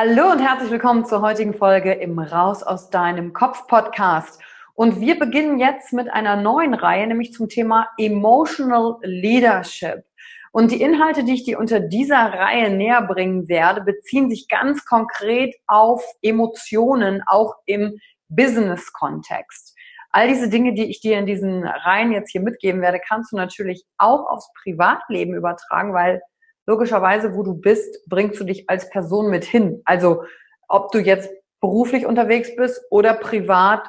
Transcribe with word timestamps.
Hallo 0.00 0.30
und 0.30 0.38
herzlich 0.38 0.70
willkommen 0.70 1.06
zur 1.06 1.22
heutigen 1.22 1.52
Folge 1.52 1.92
im 1.92 2.20
Raus 2.20 2.62
aus 2.62 2.88
deinem 2.88 3.32
Kopf 3.32 3.66
Podcast. 3.66 4.40
Und 4.74 5.00
wir 5.00 5.18
beginnen 5.18 5.58
jetzt 5.58 5.92
mit 5.92 6.08
einer 6.08 6.36
neuen 6.36 6.74
Reihe, 6.74 7.04
nämlich 7.08 7.32
zum 7.32 7.48
Thema 7.48 7.88
Emotional 7.98 8.98
Leadership. 9.02 10.04
Und 10.52 10.70
die 10.70 10.80
Inhalte, 10.80 11.24
die 11.24 11.34
ich 11.34 11.42
dir 11.42 11.58
unter 11.58 11.80
dieser 11.80 12.32
Reihe 12.32 12.70
näher 12.70 13.02
bringen 13.02 13.48
werde, 13.48 13.80
beziehen 13.80 14.30
sich 14.30 14.46
ganz 14.46 14.84
konkret 14.84 15.56
auf 15.66 16.04
Emotionen, 16.22 17.24
auch 17.26 17.56
im 17.66 17.98
Business-Kontext. 18.28 19.74
All 20.12 20.28
diese 20.28 20.48
Dinge, 20.48 20.74
die 20.74 20.88
ich 20.88 21.00
dir 21.00 21.18
in 21.18 21.26
diesen 21.26 21.66
Reihen 21.66 22.12
jetzt 22.12 22.30
hier 22.30 22.42
mitgeben 22.42 22.82
werde, 22.82 23.00
kannst 23.00 23.32
du 23.32 23.36
natürlich 23.36 23.82
auch 23.96 24.30
aufs 24.30 24.48
Privatleben 24.62 25.34
übertragen, 25.34 25.92
weil 25.92 26.22
logischerweise, 26.68 27.34
wo 27.34 27.42
du 27.42 27.54
bist, 27.54 28.06
bringst 28.06 28.38
du 28.38 28.44
dich 28.44 28.68
als 28.68 28.90
Person 28.90 29.30
mit 29.30 29.44
hin. 29.44 29.80
Also 29.86 30.22
ob 30.68 30.92
du 30.92 30.98
jetzt 30.98 31.30
beruflich 31.60 32.04
unterwegs 32.04 32.54
bist 32.54 32.80
oder 32.90 33.14
privat, 33.14 33.88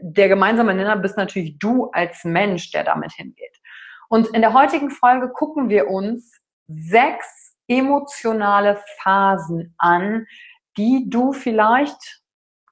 der 0.00 0.28
gemeinsame 0.28 0.72
Nenner 0.72 0.96
bist 0.96 1.16
natürlich 1.16 1.58
du 1.58 1.90
als 1.90 2.22
Mensch, 2.24 2.70
der 2.70 2.84
damit 2.84 3.12
hingeht. 3.12 3.58
Und 4.08 4.28
in 4.28 4.40
der 4.40 4.54
heutigen 4.54 4.90
Folge 4.90 5.30
gucken 5.30 5.68
wir 5.68 5.88
uns 5.88 6.40
sechs 6.68 7.56
emotionale 7.66 8.80
Phasen 9.02 9.74
an, 9.78 10.26
die 10.78 11.10
du 11.10 11.32
vielleicht 11.32 12.22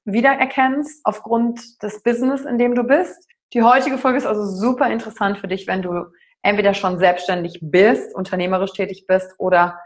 wiedererkennst 0.05 1.01
aufgrund 1.05 1.83
des 1.83 2.03
Business, 2.05 2.43
in 2.43 2.57
dem 2.57 2.77
du 2.77 2.85
bist. 2.85 3.27
Die 3.53 3.63
heutige 3.63 3.99
Folge 3.99 4.19
ist 4.19 4.27
also 4.27 4.47
super 4.47 4.91
interessant 4.91 5.39
für 5.39 5.49
dich, 5.49 5.67
wenn 5.67 5.83
du 5.83 6.05
entweder 6.43 6.75
schon 6.75 6.99
selbstständig 6.99 7.59
bist, 7.63 8.15
unternehmerisch 8.15 8.73
tätig 8.73 9.07
bist 9.07 9.35
oder 9.39 9.79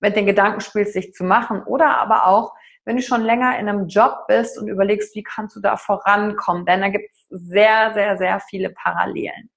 mit 0.00 0.16
den 0.16 0.26
Gedanken 0.26 0.60
spielst, 0.60 0.94
sich 0.94 1.12
zu 1.12 1.24
machen 1.24 1.62
oder 1.62 1.98
aber 2.00 2.26
auch, 2.26 2.54
wenn 2.84 2.96
du 2.96 3.02
schon 3.02 3.22
länger 3.22 3.58
in 3.58 3.68
einem 3.68 3.86
Job 3.86 4.26
bist 4.26 4.58
und 4.58 4.68
überlegst, 4.68 5.14
wie 5.14 5.22
kannst 5.22 5.54
du 5.54 5.60
da 5.60 5.76
vorankommen, 5.76 6.64
denn 6.64 6.80
da 6.80 6.88
gibt 6.88 7.10
es 7.12 7.26
sehr, 7.28 7.92
sehr, 7.94 8.16
sehr 8.16 8.40
viele 8.40 8.70
Parallelen. 8.70 9.50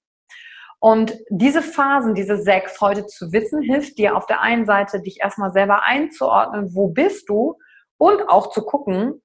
Und 0.79 1.17
diese 1.29 1.61
Phasen, 1.61 2.13
diese 2.13 2.35
sechs 2.35 2.81
heute 2.81 3.05
zu 3.05 3.31
wissen, 3.31 3.61
hilft 3.61 3.97
dir 3.97 4.17
auf 4.17 4.25
der 4.25 4.41
einen 4.41 4.65
Seite, 4.65 5.01
dich 5.01 5.21
erstmal 5.21 5.53
selber 5.53 5.83
einzuordnen, 5.83 6.75
wo 6.75 6.89
bist 6.89 7.29
du 7.29 7.57
und 7.97 8.27
auch 8.27 8.49
zu 8.49 8.63
gucken, 8.63 9.21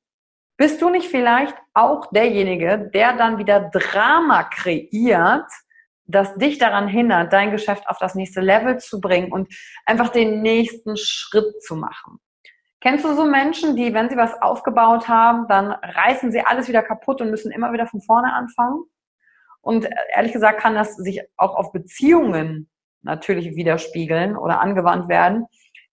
bist 0.56 0.80
du 0.80 0.88
nicht 0.88 1.08
vielleicht 1.08 1.56
auch 1.74 2.06
derjenige, 2.12 2.90
der 2.94 3.16
dann 3.16 3.38
wieder 3.38 3.70
Drama 3.72 4.44
kreiert, 4.44 5.50
das 6.08 6.34
dich 6.36 6.58
daran 6.58 6.88
hindert, 6.88 7.32
dein 7.32 7.50
Geschäft 7.50 7.86
auf 7.88 7.98
das 7.98 8.14
nächste 8.14 8.40
Level 8.40 8.78
zu 8.78 9.00
bringen 9.00 9.30
und 9.30 9.52
einfach 9.86 10.08
den 10.08 10.42
nächsten 10.42 10.96
Schritt 10.96 11.62
zu 11.62 11.76
machen. 11.76 12.18
Kennst 12.80 13.04
du 13.04 13.14
so 13.14 13.24
Menschen, 13.24 13.76
die, 13.76 13.92
wenn 13.92 14.08
sie 14.08 14.16
was 14.16 14.40
aufgebaut 14.40 15.08
haben, 15.08 15.46
dann 15.48 15.72
reißen 15.72 16.32
sie 16.32 16.40
alles 16.40 16.68
wieder 16.68 16.82
kaputt 16.82 17.20
und 17.20 17.30
müssen 17.30 17.52
immer 17.52 17.72
wieder 17.72 17.86
von 17.86 18.00
vorne 18.00 18.32
anfangen? 18.32 18.84
Und 19.60 19.84
äh, 19.84 19.90
ehrlich 20.14 20.32
gesagt 20.32 20.60
kann 20.60 20.74
das 20.74 20.96
sich 20.96 21.20
auch 21.36 21.54
auf 21.54 21.72
Beziehungen 21.72 22.70
natürlich 23.02 23.54
widerspiegeln 23.54 24.36
oder 24.36 24.60
angewandt 24.60 25.08
werden, 25.08 25.46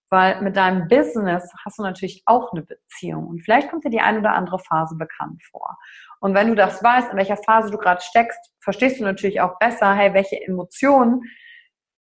weil 0.09 0.41
mit 0.41 0.55
deinem 0.55 0.87
Business 0.87 1.51
hast 1.63 1.79
du 1.79 1.83
natürlich 1.83 2.23
auch 2.25 2.51
eine 2.51 2.63
Beziehung 2.63 3.27
und 3.27 3.41
vielleicht 3.41 3.69
kommt 3.69 3.85
dir 3.85 3.89
die 3.89 4.01
eine 4.01 4.19
oder 4.19 4.33
andere 4.33 4.59
Phase 4.59 4.95
bekannt 4.95 5.41
vor. 5.51 5.77
Und 6.19 6.33
wenn 6.33 6.47
du 6.47 6.55
das 6.55 6.83
weißt, 6.83 7.11
in 7.11 7.17
welcher 7.17 7.37
Phase 7.37 7.71
du 7.71 7.77
gerade 7.77 8.01
steckst, 8.01 8.39
verstehst 8.59 8.99
du 8.99 9.03
natürlich 9.03 9.41
auch 9.41 9.57
besser, 9.59 9.93
hey, 9.93 10.13
welche 10.13 10.41
Emotionen 10.41 11.23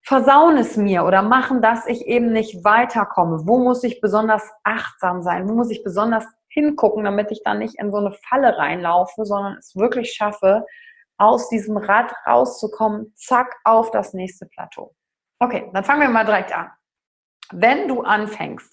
versauen 0.03 0.57
es 0.57 0.77
mir 0.77 1.05
oder 1.05 1.23
machen, 1.23 1.63
dass 1.63 1.87
ich 1.87 2.07
eben 2.07 2.33
nicht 2.33 2.65
weiterkomme. 2.65 3.47
Wo 3.47 3.59
muss 3.59 3.85
ich 3.85 4.01
besonders 4.01 4.49
achtsam 4.65 5.23
sein? 5.23 5.49
Wo 5.49 5.55
muss 5.55 5.71
ich 5.71 5.85
besonders 5.85 6.27
hingucken, 6.49 7.05
damit 7.05 7.31
ich 7.31 7.43
dann 7.45 7.59
nicht 7.59 7.79
in 7.79 7.93
so 7.93 7.99
eine 7.99 8.13
Falle 8.29 8.57
reinlaufe, 8.57 9.25
sondern 9.25 9.59
es 9.59 9.77
wirklich 9.77 10.13
schaffe, 10.13 10.65
aus 11.17 11.49
diesem 11.49 11.77
Rad 11.77 12.13
rauszukommen, 12.27 13.13
zack, 13.15 13.55
auf 13.65 13.91
das 13.91 14.15
nächste 14.15 14.47
Plateau. 14.47 14.95
Okay, 15.39 15.71
dann 15.73 15.85
fangen 15.85 16.01
wir 16.01 16.09
mal 16.09 16.25
direkt 16.25 16.57
an. 16.57 16.71
Wenn 17.53 17.89
du 17.89 18.03
anfängst 18.03 18.73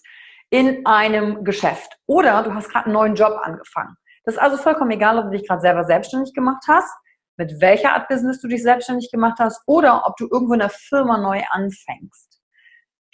in 0.50 0.86
einem 0.86 1.44
Geschäft 1.44 1.98
oder 2.06 2.44
du 2.44 2.54
hast 2.54 2.70
gerade 2.70 2.86
einen 2.86 2.94
neuen 2.94 3.16
Job 3.16 3.40
angefangen, 3.44 3.96
das 4.24 4.36
ist 4.36 4.42
also 4.42 4.58
vollkommen 4.58 4.92
egal, 4.92 5.18
ob 5.20 5.26
du 5.26 5.38
dich 5.38 5.48
gerade 5.48 5.62
selber 5.62 5.84
selbstständig 5.84 6.34
gemacht 6.34 6.64
hast, 6.68 6.92
mit 7.38 7.62
welcher 7.62 7.94
Art 7.94 8.08
Business 8.08 8.42
du 8.42 8.48
dich 8.48 8.64
selbstständig 8.64 9.12
gemacht 9.12 9.38
hast 9.40 9.62
oder 9.68 10.06
ob 10.06 10.18
du 10.18 10.28
irgendwo 10.32 10.54
in 10.54 10.60
der 10.60 10.70
Firma 10.70 11.18
neu 11.18 11.42
anfängst. 11.50 12.42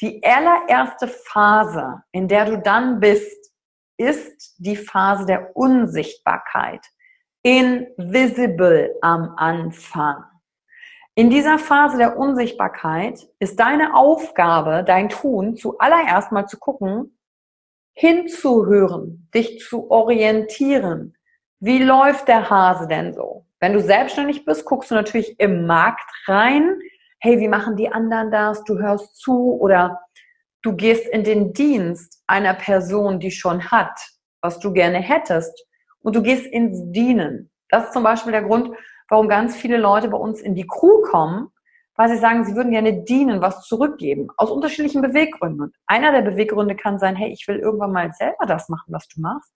Die 0.02 0.24
allererste 0.24 1.08
Phase, 1.08 2.04
in 2.12 2.28
der 2.28 2.46
du 2.46 2.58
dann 2.58 3.00
bist, 3.00 3.52
ist 3.98 4.56
die 4.58 4.76
Phase 4.76 5.26
der 5.26 5.56
Unsichtbarkeit. 5.56 6.86
Invisible 7.44 8.96
am 9.02 9.36
Anfang. 9.38 10.24
In 11.16 11.30
dieser 11.30 11.60
Phase 11.60 11.98
der 11.98 12.18
Unsichtbarkeit 12.18 13.28
ist 13.38 13.60
deine 13.60 13.96
Aufgabe, 13.96 14.84
dein 14.84 15.10
Tun, 15.10 15.56
zuallererst 15.56 16.32
mal 16.32 16.48
zu 16.48 16.58
gucken, 16.58 17.20
hinzuhören, 17.94 19.30
dich 19.32 19.60
zu 19.60 19.92
orientieren. 19.92 21.16
Wie 21.60 21.84
läuft 21.84 22.28
der 22.28 22.50
Hase 22.50 22.88
denn 22.88 23.14
so? 23.14 23.46
Wenn 23.60 23.74
du 23.74 23.80
selbstständig 23.80 24.44
bist, 24.44 24.66
guckst 24.66 24.90
du 24.90 24.96
natürlich 24.96 25.40
im 25.40 25.68
Markt 25.68 26.10
rein. 26.26 26.80
Hey, 27.20 27.40
wie 27.40 27.48
machen 27.48 27.76
die 27.76 27.92
anderen 27.92 28.32
das? 28.32 28.64
Du 28.64 28.80
hörst 28.80 29.16
zu 29.18 29.60
oder 29.62 30.02
du 30.64 30.76
gehst 30.76 31.08
in 31.08 31.24
den 31.24 31.54
Dienst 31.54 32.24
einer 32.26 32.56
Person, 32.56 33.20
die 33.20 33.30
schon 33.30 33.70
hat, 33.70 34.00
was 34.42 34.60
du 34.60 34.74
gerne 34.74 34.98
hättest 34.98 35.68
und 36.00 36.16
du 36.16 36.24
gehst 36.24 36.48
ins 36.48 36.92
Dienen. 36.92 37.52
Das 37.70 37.86
ist 37.86 37.94
zum 37.94 38.04
Beispiel 38.04 38.32
der 38.32 38.44
Grund, 38.44 38.76
warum 39.10 39.28
ganz 39.28 39.56
viele 39.56 39.78
Leute 39.78 40.10
bei 40.10 40.18
uns 40.18 40.42
in 40.42 40.56
die 40.56 40.68
Crew 40.68 41.02
kommen, 41.04 41.50
weil 41.96 42.10
sie 42.10 42.18
sagen, 42.18 42.44
sie 42.44 42.56
würden 42.56 42.72
gerne 42.72 43.04
dienen, 43.04 43.42
was 43.42 43.62
zurückgeben, 43.62 44.30
aus 44.38 44.50
unterschiedlichen 44.50 45.02
Beweggründen. 45.02 45.62
Und 45.62 45.76
einer 45.86 46.12
der 46.12 46.22
Beweggründe 46.22 46.76
kann 46.76 47.00
sein, 47.00 47.16
hey, 47.16 47.32
ich 47.32 47.48
will 47.48 47.60
irgendwann 47.60 47.92
mal 47.92 48.12
selber 48.14 48.46
das 48.48 48.70
machen, 48.70 48.92
was 48.92 49.08
du 49.08 49.22
machst. 49.22 49.52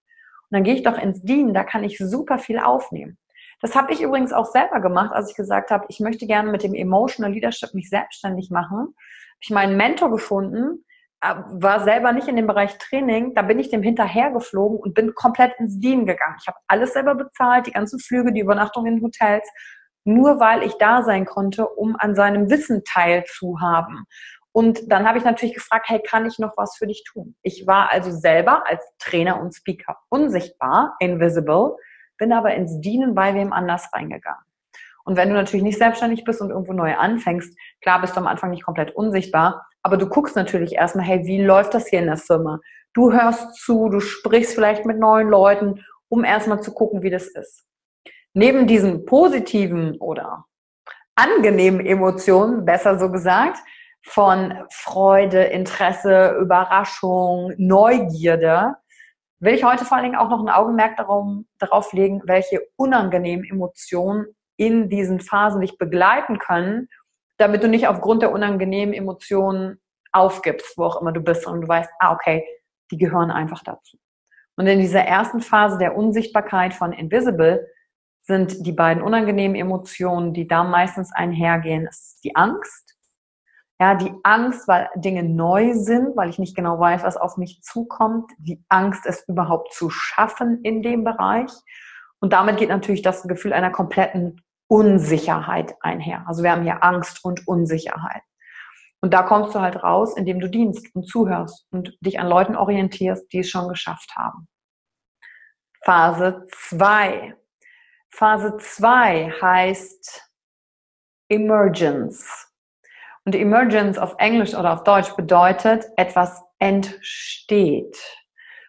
Und 0.50 0.56
dann 0.56 0.64
gehe 0.64 0.76
ich 0.76 0.84
doch 0.84 0.98
ins 0.98 1.22
Dienen, 1.24 1.54
da 1.54 1.64
kann 1.64 1.84
ich 1.84 1.98
super 1.98 2.38
viel 2.38 2.60
aufnehmen. 2.60 3.18
Das 3.60 3.76
habe 3.76 3.92
ich 3.92 4.02
übrigens 4.02 4.34
auch 4.34 4.46
selber 4.46 4.80
gemacht, 4.82 5.12
als 5.14 5.32
ich 5.32 5.36
gesagt 5.36 5.72
habe, 5.72 5.86
ich 5.90 6.00
möchte 6.00 6.28
gerne 6.28 6.52
mit 6.52 6.62
dem 6.62 6.76
Emotional 6.76 7.34
Leadership 7.34 7.74
mich 7.74 7.90
selbstständig 7.90 8.52
machen. 8.52 8.80
Habe 8.80 9.42
ich 9.42 9.50
meinen 9.50 9.78
Mentor 9.78 10.12
gefunden, 10.12 10.86
war 11.22 11.84
selber 11.84 12.12
nicht 12.12 12.28
in 12.28 12.36
dem 12.36 12.48
Bereich 12.48 12.78
Training, 12.78 13.34
da 13.34 13.42
bin 13.42 13.60
ich 13.60 13.70
dem 13.70 13.82
hinterhergeflogen 13.82 14.78
und 14.80 14.94
bin 14.94 15.14
komplett 15.16 15.60
ins 15.60 15.80
Dienen 15.80 16.06
gegangen. 16.06 16.36
Ich 16.40 16.48
habe 16.48 16.58
alles 16.68 16.94
selber 16.94 17.16
bezahlt, 17.16 17.66
die 17.66 17.72
ganzen 17.72 18.00
Flüge, 18.00 18.32
die 18.32 18.42
Übernachtung 18.42 18.86
in 18.86 19.02
Hotels, 19.02 19.50
nur 20.04 20.40
weil 20.40 20.64
ich 20.64 20.78
da 20.78 21.02
sein 21.02 21.26
konnte, 21.26 21.68
um 21.68 21.96
an 21.98 22.16
seinem 22.16 22.50
Wissen 22.50 22.84
teilzuhaben. 22.86 24.06
Und 24.52 24.92
dann 24.92 25.08
habe 25.08 25.18
ich 25.18 25.24
natürlich 25.24 25.56
gefragt, 25.56 25.88
hey, 25.90 26.02
kann 26.02 26.26
ich 26.26 26.40
noch 26.40 26.54
was 26.58 26.78
für 26.78 26.88
dich 26.88 27.04
tun? 27.04 27.36
Ich 27.44 27.68
war 27.68 27.92
also 27.92 28.12
selber 28.12 28.66
als 28.66 28.84
Trainer 28.98 29.40
und 29.40 29.54
Speaker 29.54 29.98
unsichtbar, 30.10 30.96
invisible, 31.00 31.76
bin 32.18 32.34
aber 32.34 32.56
ins 32.56 32.80
Dienen 32.80 33.14
bei 33.14 33.34
wem 33.36 33.54
anders 33.54 33.90
reingegangen. 33.94 34.47
Und 35.08 35.16
wenn 35.16 35.30
du 35.30 35.36
natürlich 35.36 35.64
nicht 35.64 35.78
selbstständig 35.78 36.26
bist 36.26 36.42
und 36.42 36.50
irgendwo 36.50 36.74
neu 36.74 36.94
anfängst, 36.94 37.58
klar 37.82 38.02
bist 38.02 38.18
du 38.18 38.20
am 38.20 38.28
Anfang 38.28 38.50
nicht 38.50 38.66
komplett 38.66 38.94
unsichtbar, 38.94 39.66
aber 39.82 39.96
du 39.96 40.10
guckst 40.10 40.36
natürlich 40.36 40.74
erstmal, 40.74 41.06
hey, 41.06 41.26
wie 41.26 41.42
läuft 41.42 41.74
das 41.74 41.88
hier 41.88 42.00
in 42.00 42.08
der 42.08 42.18
Firma? 42.18 42.60
Du 42.94 43.14
hörst 43.14 43.56
zu, 43.56 43.88
du 43.88 44.02
sprichst 44.02 44.54
vielleicht 44.54 44.86
mit 44.86 45.00
neuen 45.00 45.30
Leuten, 45.30 45.86
um 46.10 46.26
erstmal 46.26 46.62
zu 46.62 46.74
gucken, 46.74 47.04
wie 47.04 47.10
das 47.10 47.28
ist. 47.28 47.64
Neben 48.34 48.68
diesen 48.68 49.06
positiven 49.06 49.96
oder 50.02 50.44
angenehmen 51.16 51.86
Emotionen, 51.86 52.66
besser 52.66 53.00
so 53.00 53.10
gesagt, 53.10 53.60
von 54.04 54.56
Freude, 54.70 55.42
Interesse, 55.46 56.36
Überraschung, 56.42 57.54
Neugierde, 57.58 58.76
will 59.40 59.54
ich 59.54 59.64
heute 59.64 59.86
vor 59.86 59.96
allen 59.96 60.04
Dingen 60.04 60.18
auch 60.18 60.30
noch 60.30 60.42
ein 60.42 60.50
Augenmerk 60.50 60.98
darum, 60.98 61.48
darauf 61.60 61.94
legen, 61.94 62.24
welche 62.26 62.60
unangenehmen 62.76 63.46
Emotionen 63.46 64.26
in 64.58 64.90
diesen 64.90 65.20
Phasen 65.20 65.62
dich 65.62 65.78
begleiten 65.78 66.40
können, 66.40 66.90
damit 67.38 67.64
du 67.64 67.68
nicht 67.68 67.88
aufgrund 67.88 68.22
der 68.22 68.32
unangenehmen 68.32 68.94
Emotionen 68.94 69.80
aufgibst, 70.12 70.78
wo 70.78 70.84
auch 70.84 71.02
immer 71.02 71.12
du 71.12 71.22
bist, 71.22 71.46
und 71.48 71.62
du 71.62 71.68
weißt, 71.68 71.90
ah, 72.00 72.14
okay, 72.14 72.46
die 72.92 72.98
gehören 72.98 73.32
einfach 73.32 73.64
dazu. 73.64 73.98
Und 74.56 74.68
in 74.68 74.80
dieser 74.80 75.02
ersten 75.02 75.42
Phase 75.42 75.78
der 75.78 75.96
Unsichtbarkeit 75.96 76.74
von 76.74 76.92
Invisible 76.92 77.68
sind 78.24 78.66
die 78.66 78.72
beiden 78.72 79.04
unangenehmen 79.04 79.56
Emotionen, 79.56 80.34
die 80.34 80.48
da 80.48 80.64
meistens 80.64 81.14
einhergehen, 81.14 81.86
ist 81.88 82.20
die 82.24 82.36
Angst. 82.36 82.96
Ja, 83.80 83.94
die 83.94 84.12
Angst, 84.24 84.68
weil 84.68 84.90
Dinge 84.96 85.22
neu 85.22 85.76
sind, 85.76 86.18
weil 86.18 86.30
ich 86.30 86.40
nicht 86.40 86.56
genau 86.56 86.80
weiß, 86.80 87.04
was 87.04 87.16
auf 87.16 87.38
mich 87.38 87.62
zukommt. 87.62 88.32
Die 88.40 88.64
Angst, 88.70 89.06
es 89.06 89.24
überhaupt 89.28 89.72
zu 89.74 89.92
schaffen 89.92 90.62
in 90.64 90.82
dem 90.82 91.04
Bereich. 91.04 91.52
Und 92.20 92.34
damit 92.34 92.58
geht 92.58 92.70
natürlich 92.70 93.04
das 93.04 93.24
Gefühl 93.28 93.54
einer 93.54 93.70
kompletten 93.70 94.42
Unsicherheit 94.68 95.76
einher. 95.82 96.26
Also 96.28 96.44
wir 96.44 96.52
haben 96.52 96.64
hier 96.64 96.84
Angst 96.84 97.24
und 97.24 97.48
Unsicherheit. 97.48 98.22
Und 99.02 99.14
da 99.14 99.24
kommst 99.24 99.56
du 99.56 99.62
halt 99.62 99.84
raus, 99.84 100.18
indem 100.18 100.40
du 100.40 100.50
dienst 100.50 100.94
und 100.96 101.08
zuhörst 101.08 101.68
und 101.72 101.98
dich 102.02 102.20
an 102.20 102.28
Leuten 102.28 102.56
orientierst, 102.56 103.32
die 103.32 103.40
es 103.40 103.50
schon 103.50 103.70
geschafft 103.70 104.16
haben. 104.16 104.48
Phase 105.84 106.46
2. 106.52 107.36
Phase 108.10 108.58
2 108.58 109.32
heißt 109.42 110.24
Emergence. 111.30 112.48
Und 113.26 113.36
Emergence 113.36 113.98
auf 113.98 114.16
Englisch 114.18 114.56
oder 114.56 114.74
auf 114.74 114.84
Deutsch 114.84 115.14
bedeutet, 115.16 115.86
etwas 115.98 116.42
entsteht. 116.60 117.98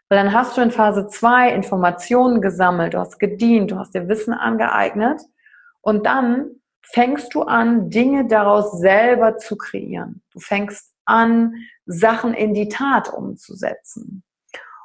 Weil 0.08 0.22
dann 0.22 0.32
hast 0.32 0.56
du 0.56 0.60
in 0.60 0.70
Phase 0.70 1.06
2 1.06 1.52
Informationen 1.52 2.40
gesammelt, 2.40 2.94
du 2.94 2.98
hast 2.98 3.18
gedient, 3.18 3.70
du 3.70 3.78
hast 3.78 3.94
dir 3.94 4.08
Wissen 4.08 4.34
angeeignet 4.34 5.20
und 5.88 6.05
dann 6.05 6.50
fängst 6.82 7.32
du 7.32 7.44
an, 7.44 7.88
Dinge 7.88 8.26
daraus 8.26 8.79
selber 8.79 9.38
zu 9.38 9.56
kreieren. 9.56 10.23
Du 10.35 10.38
fängst 10.38 10.93
an, 11.06 11.55
Sachen 11.87 12.35
in 12.35 12.52
die 12.52 12.69
Tat 12.69 13.11
umzusetzen. 13.11 14.23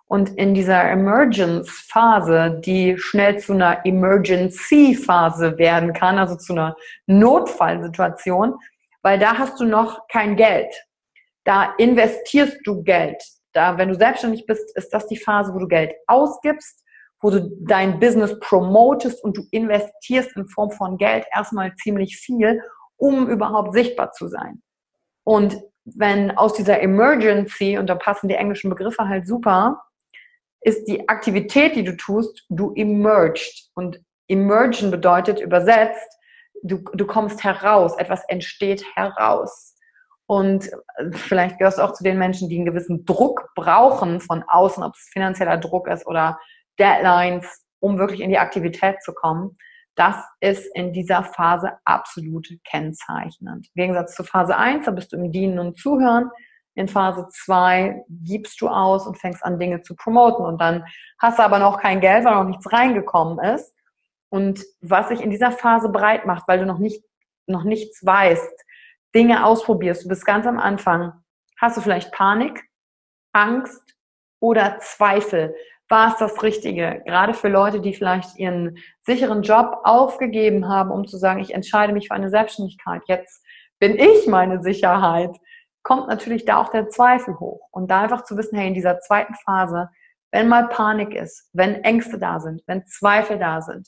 Und 0.05 0.29
in 0.37 0.53
dieser 0.53 0.81
Emergence-Phase, 0.81 2.61
die 2.63 2.97
schnell 2.97 3.37
zu 3.37 3.51
einer 3.51 3.85
Emergency-Phase 3.85 5.57
werden 5.57 5.91
kann, 5.91 6.17
also 6.17 6.37
zu 6.37 6.53
einer 6.53 6.77
Notfallsituation, 7.07 8.55
weil 9.01 9.19
da 9.19 9.37
hast 9.37 9.59
du 9.59 9.65
noch 9.65 10.07
kein 10.07 10.37
Geld. 10.37 10.73
Da 11.43 11.73
investierst 11.79 12.59
du 12.63 12.81
Geld. 12.81 13.21
Da, 13.51 13.77
wenn 13.77 13.89
du 13.89 13.95
selbstständig 13.95 14.45
bist, 14.45 14.73
ist 14.77 14.93
das 14.93 15.05
die 15.07 15.17
Phase, 15.17 15.53
wo 15.53 15.59
du 15.59 15.67
Geld 15.67 15.95
ausgibst 16.07 16.82
wo 17.23 17.31
du 17.31 17.49
dein 17.61 18.01
Business 18.01 18.37
promotest 18.41 19.23
und 19.23 19.37
du 19.37 19.43
investierst 19.51 20.35
in 20.35 20.45
Form 20.45 20.71
von 20.71 20.97
Geld 20.97 21.25
erstmal 21.33 21.73
ziemlich 21.75 22.17
viel, 22.17 22.61
um 22.97 23.29
überhaupt 23.29 23.73
sichtbar 23.73 24.11
zu 24.11 24.27
sein. 24.27 24.61
Und 25.23 25.57
wenn 25.85 26.37
aus 26.37 26.53
dieser 26.53 26.81
Emergency, 26.81 27.77
und 27.77 27.87
da 27.87 27.95
passen 27.95 28.27
die 28.27 28.35
englischen 28.35 28.69
Begriffe 28.69 29.07
halt 29.07 29.25
super, 29.25 29.81
ist 30.59 30.85
die 30.85 31.07
Aktivität, 31.07 31.77
die 31.77 31.85
du 31.85 31.95
tust, 31.95 32.45
du 32.49 32.73
emerged. 32.75 33.69
Und 33.73 34.01
emergen 34.27 34.91
bedeutet 34.91 35.39
übersetzt, 35.39 36.17
du, 36.61 36.79
du 36.93 37.05
kommst 37.07 37.41
heraus, 37.45 37.95
etwas 37.97 38.21
entsteht 38.27 38.83
heraus. 38.95 39.75
Und 40.25 40.69
vielleicht 41.11 41.57
gehörst 41.57 41.77
du 41.77 41.83
auch 41.83 41.93
zu 41.93 42.03
den 42.03 42.17
Menschen, 42.17 42.49
die 42.49 42.57
einen 42.57 42.65
gewissen 42.65 43.05
Druck 43.05 43.49
brauchen 43.55 44.19
von 44.19 44.43
außen, 44.45 44.83
ob 44.83 44.93
es 44.95 45.09
finanzieller 45.11 45.57
Druck 45.57 45.87
ist 45.87 46.05
oder 46.05 46.37
Deadlines, 46.79 47.65
um 47.79 47.97
wirklich 47.97 48.21
in 48.21 48.29
die 48.29 48.39
Aktivität 48.39 49.01
zu 49.03 49.13
kommen. 49.13 49.57
Das 49.95 50.15
ist 50.39 50.65
in 50.75 50.91
dieser 50.91 51.23
Phase 51.23 51.73
absolut 51.85 52.47
kennzeichnend. 52.63 53.67
Im 53.75 53.81
Gegensatz 53.81 54.15
zu 54.15 54.23
Phase 54.23 54.57
1, 54.57 54.85
da 54.85 54.91
bist 54.91 55.11
du 55.11 55.17
im 55.17 55.31
Dienen 55.31 55.59
und 55.59 55.77
Zuhören. 55.77 56.31
In 56.75 56.87
Phase 56.87 57.27
2 57.29 58.03
gibst 58.09 58.59
du 58.61 58.67
aus 58.67 59.05
und 59.05 59.19
fängst 59.19 59.45
an, 59.45 59.59
Dinge 59.59 59.81
zu 59.81 59.95
promoten. 59.95 60.43
Und 60.43 60.59
dann 60.59 60.85
hast 61.19 61.37
du 61.37 61.43
aber 61.43 61.59
noch 61.59 61.79
kein 61.79 61.99
Geld, 61.99 62.25
weil 62.25 62.33
noch 62.33 62.45
nichts 62.45 62.71
reingekommen 62.73 63.37
ist. 63.39 63.73
Und 64.29 64.63
was 64.81 65.09
sich 65.09 65.21
in 65.21 65.29
dieser 65.29 65.51
Phase 65.51 65.89
breit 65.89 66.25
macht, 66.25 66.47
weil 66.47 66.57
du 66.57 66.65
noch 66.65 66.79
nicht, 66.79 67.03
noch 67.45 67.63
nichts 67.63 68.03
weißt, 68.03 68.65
Dinge 69.13 69.45
ausprobierst, 69.45 70.05
du 70.05 70.09
bist 70.09 70.25
ganz 70.25 70.47
am 70.47 70.57
Anfang, 70.57 71.13
hast 71.61 71.77
du 71.77 71.81
vielleicht 71.81 72.11
Panik, 72.11 72.63
Angst 73.31 73.95
oder 74.39 74.79
Zweifel 74.79 75.53
war 75.89 76.13
es 76.13 76.17
das 76.17 76.41
Richtige? 76.43 77.01
Gerade 77.05 77.33
für 77.33 77.49
Leute, 77.49 77.81
die 77.81 77.93
vielleicht 77.93 78.37
ihren 78.37 78.77
sicheren 79.01 79.43
Job 79.43 79.79
aufgegeben 79.83 80.67
haben, 80.67 80.91
um 80.91 81.05
zu 81.07 81.17
sagen, 81.17 81.39
ich 81.41 81.53
entscheide 81.53 81.93
mich 81.93 82.07
für 82.07 82.13
eine 82.15 82.29
Selbstständigkeit. 82.29 83.01
Jetzt 83.07 83.43
bin 83.79 83.97
ich 83.97 84.27
meine 84.27 84.61
Sicherheit. 84.61 85.35
Kommt 85.83 86.07
natürlich 86.07 86.45
da 86.45 86.57
auch 86.57 86.69
der 86.69 86.89
Zweifel 86.89 87.39
hoch. 87.39 87.67
Und 87.71 87.91
da 87.91 88.01
einfach 88.01 88.23
zu 88.23 88.37
wissen, 88.37 88.57
hey, 88.57 88.67
in 88.67 88.73
dieser 88.73 88.99
zweiten 89.01 89.33
Phase, 89.45 89.89
wenn 90.31 90.47
mal 90.47 90.67
Panik 90.69 91.13
ist, 91.13 91.49
wenn 91.53 91.83
Ängste 91.83 92.17
da 92.17 92.39
sind, 92.39 92.63
wenn 92.65 92.85
Zweifel 92.87 93.37
da 93.37 93.61
sind, 93.61 93.87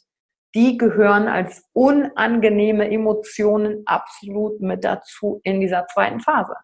die 0.53 0.77
gehören 0.77 1.27
als 1.27 1.63
unangenehme 1.73 2.89
Emotionen 2.89 3.83
absolut 3.85 4.61
mit 4.61 4.83
dazu 4.83 5.41
in 5.43 5.59
dieser 5.59 5.87
zweiten 5.87 6.19
Phase. 6.19 6.55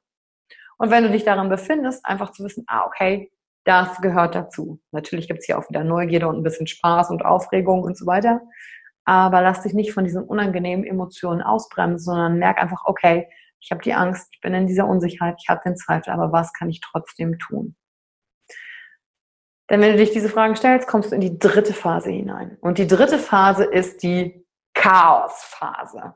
Und 0.77 0.91
wenn 0.91 1.03
du 1.03 1.11
dich 1.11 1.25
darin 1.25 1.49
befindest, 1.49 2.05
einfach 2.05 2.31
zu 2.31 2.43
wissen, 2.43 2.63
ah, 2.67 2.85
okay, 2.85 3.31
das 3.63 4.01
gehört 4.01 4.35
dazu. 4.35 4.81
Natürlich 4.91 5.27
gibt 5.27 5.39
es 5.39 5.45
hier 5.45 5.57
auch 5.57 5.69
wieder 5.69 5.83
Neugierde 5.83 6.27
und 6.27 6.37
ein 6.37 6.43
bisschen 6.43 6.67
Spaß 6.67 7.09
und 7.11 7.23
Aufregung 7.23 7.83
und 7.83 7.97
so 7.97 8.05
weiter. 8.05 8.41
Aber 9.05 9.41
lass 9.41 9.61
dich 9.61 9.73
nicht 9.73 9.93
von 9.93 10.03
diesen 10.03 10.23
unangenehmen 10.23 10.85
Emotionen 10.85 11.41
ausbremsen, 11.41 11.99
sondern 11.99 12.39
merk 12.39 12.59
einfach, 12.59 12.85
okay, 12.85 13.27
ich 13.59 13.71
habe 13.71 13.81
die 13.81 13.93
Angst, 13.93 14.29
ich 14.31 14.41
bin 14.41 14.53
in 14.53 14.67
dieser 14.67 14.87
Unsicherheit, 14.87 15.35
ich 15.41 15.49
habe 15.49 15.61
den 15.63 15.75
Zweifel, 15.75 16.11
aber 16.11 16.31
was 16.31 16.53
kann 16.53 16.69
ich 16.69 16.81
trotzdem 16.81 17.37
tun? 17.37 17.75
Denn 19.69 19.79
wenn 19.81 19.91
du 19.93 19.97
dich 19.97 20.11
diese 20.11 20.29
Fragen 20.29 20.55
stellst, 20.55 20.87
kommst 20.87 21.11
du 21.11 21.15
in 21.15 21.21
die 21.21 21.39
dritte 21.39 21.73
Phase 21.73 22.09
hinein. 22.09 22.57
Und 22.59 22.77
die 22.77 22.87
dritte 22.87 23.17
Phase 23.17 23.63
ist 23.63 24.03
die 24.03 24.45
Chaosphase. 24.73 26.15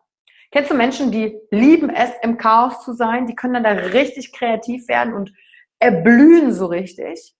Kennst 0.51 0.71
du 0.71 0.75
Menschen, 0.75 1.11
die 1.11 1.37
lieben 1.51 1.89
es, 1.89 2.11
im 2.21 2.37
Chaos 2.37 2.83
zu 2.83 2.93
sein? 2.93 3.27
Die 3.27 3.35
können 3.35 3.53
dann 3.53 3.63
da 3.63 3.71
richtig 3.71 4.33
kreativ 4.33 4.87
werden 4.87 5.13
und 5.13 5.31
erblühen 5.79 6.53
so 6.53 6.65
richtig. 6.65 7.34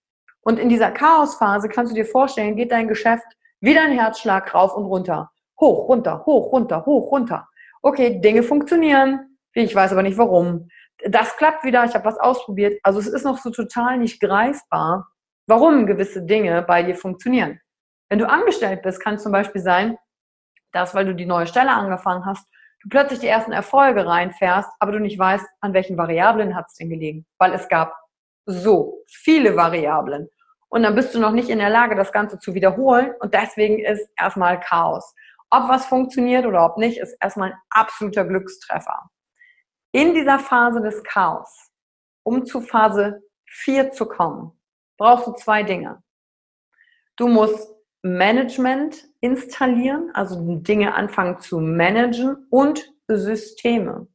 Und 0.46 0.60
in 0.60 0.70
dieser 0.70 0.92
Chaosphase 0.92 1.68
kannst 1.70 1.92
du 1.92 1.96
dir 1.96 2.06
vorstellen, 2.06 2.56
geht 2.56 2.72
dein 2.72 2.88
Geschäft 2.88 3.26
wie 3.62 3.74
dein 3.74 3.92
Herzschlag 3.92 4.54
rauf 4.54 4.76
und 4.76 4.86
runter. 4.86 5.32
Hoch, 5.60 5.90
runter, 5.90 6.24
hoch, 6.26 6.52
runter, 6.52 6.86
hoch, 6.86 7.12
runter. 7.12 7.48
Okay, 7.82 8.22
Dinge 8.22 8.44
funktionieren. 8.44 9.38
Ich 9.54 9.74
weiß 9.74 9.92
aber 9.92 10.04
nicht 10.04 10.20
warum. 10.20 10.70
Das 11.08 11.36
klappt 11.38 11.64
wieder, 11.64 11.84
ich 11.84 11.96
habe 11.96 12.06
was 12.06 12.20
ausprobiert. 12.20 12.80
Also 12.84 13.00
es 13.00 13.08
ist 13.08 13.24
noch 13.24 13.40
so 13.40 13.50
total 13.50 13.98
nicht 13.98 14.22
greifbar, 14.22 15.08
warum 15.48 15.88
gewisse 15.88 16.22
Dinge 16.22 16.62
bei 16.62 16.84
dir 16.84 16.96
funktionieren. 16.96 17.60
Wenn 18.10 18.20
du 18.20 18.30
angestellt 18.30 18.84
bist, 18.84 19.00
kann 19.00 19.16
es 19.16 19.24
zum 19.24 19.32
Beispiel 19.32 19.62
sein, 19.62 19.98
dass, 20.74 20.94
weil 20.94 21.06
du 21.06 21.16
die 21.16 21.26
neue 21.26 21.48
Stelle 21.48 21.72
angefangen 21.72 22.26
hast, 22.26 22.48
du 22.84 22.90
plötzlich 22.90 23.20
die 23.20 23.28
ersten 23.28 23.52
Erfolge 23.52 24.06
reinfährst, 24.06 24.70
aber 24.80 24.92
du 24.92 25.00
nicht 25.00 25.18
weißt, 25.18 25.46
an 25.62 25.74
welchen 25.74 25.98
Variablen 25.98 26.56
hat 26.56 26.68
es 26.68 26.76
denn 26.76 26.90
gelegen. 26.90 27.26
Weil 27.40 27.54
es 27.54 27.68
gab 27.68 27.96
so 28.46 29.04
viele 29.08 29.56
Variablen. 29.56 30.30
Und 30.70 30.84
dann 30.84 30.96
bist 30.96 31.14
du 31.14 31.20
noch 31.20 31.32
nicht 31.32 31.50
in 31.50 31.60
der 31.60 31.70
Lage, 31.70 31.96
das 31.96 32.12
Ganze 32.12 32.40
zu 32.40 32.54
wiederholen. 32.54 33.14
Und 33.20 33.34
deswegen 33.34 33.80
ist 33.80 34.10
erstmal 34.20 34.60
Chaos. 34.60 35.14
Ob 35.50 35.70
was 35.70 35.86
funktioniert 35.86 36.46
oder 36.46 36.66
ob 36.66 36.78
nicht, 36.78 36.98
ist 36.98 37.16
erstmal 37.22 37.52
ein 37.52 37.58
absoluter 37.70 38.26
Glückstreffer. 38.26 39.10
In 39.92 40.14
dieser 40.14 40.40
Phase 40.40 40.82
des 40.82 41.04
Chaos, 41.04 41.72
um 42.24 42.46
zu 42.46 42.62
Phase 42.62 43.22
4 43.48 43.92
zu 43.92 44.06
kommen, 44.08 44.52
brauchst 44.98 45.28
du 45.28 45.32
zwei 45.34 45.64
Dinge. 45.64 46.04
Du 47.16 47.28
musst 47.28 47.70
Management 48.02 49.08
installieren, 49.22 50.12
also 50.14 50.58
Dinge 50.58 50.94
anfangen 50.94 51.40
zu 51.40 51.60
managen 51.60 52.46
und 52.50 52.94
Systeme. 53.08 54.08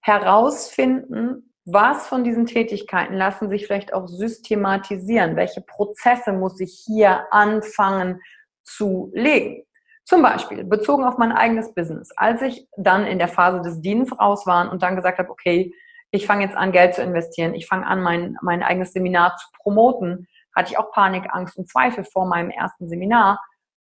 Herausfinden, 0.00 1.49
was 1.64 2.08
von 2.08 2.24
diesen 2.24 2.46
Tätigkeiten 2.46 3.14
lassen 3.14 3.48
sich 3.48 3.66
vielleicht 3.66 3.92
auch 3.92 4.08
systematisieren? 4.08 5.36
Welche 5.36 5.60
Prozesse 5.60 6.32
muss 6.32 6.58
ich 6.60 6.82
hier 6.86 7.26
anfangen 7.32 8.20
zu 8.64 9.10
legen? 9.14 9.64
Zum 10.04 10.22
Beispiel 10.22 10.64
bezogen 10.64 11.04
auf 11.04 11.18
mein 11.18 11.32
eigenes 11.32 11.72
Business. 11.74 12.10
Als 12.16 12.42
ich 12.42 12.66
dann 12.76 13.06
in 13.06 13.18
der 13.18 13.28
Phase 13.28 13.60
des 13.60 13.80
Dienens 13.80 14.18
raus 14.18 14.46
war 14.46 14.70
und 14.72 14.82
dann 14.82 14.96
gesagt 14.96 15.18
habe, 15.18 15.30
okay, 15.30 15.72
ich 16.10 16.26
fange 16.26 16.44
jetzt 16.44 16.56
an, 16.56 16.72
Geld 16.72 16.94
zu 16.94 17.02
investieren, 17.02 17.54
ich 17.54 17.66
fange 17.66 17.86
an, 17.86 18.02
mein, 18.02 18.36
mein 18.42 18.62
eigenes 18.62 18.92
Seminar 18.92 19.36
zu 19.36 19.46
promoten, 19.62 20.26
hatte 20.56 20.72
ich 20.72 20.78
auch 20.78 20.90
Panik, 20.90 21.28
Angst 21.30 21.56
und 21.56 21.68
Zweifel 21.68 22.04
vor 22.04 22.26
meinem 22.26 22.50
ersten 22.50 22.88
Seminar, 22.88 23.40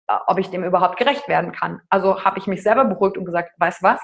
äh, 0.08 0.16
ob 0.28 0.38
ich 0.40 0.50
dem 0.50 0.64
überhaupt 0.64 0.98
gerecht 0.98 1.28
werden 1.28 1.52
kann. 1.54 1.82
Also 1.90 2.26
habe 2.26 2.40
ich 2.40 2.48
mich 2.48 2.64
selber 2.64 2.84
beruhigt 2.84 3.18
und 3.18 3.26
gesagt, 3.26 3.54
weißt 3.58 3.82
was, 3.84 4.02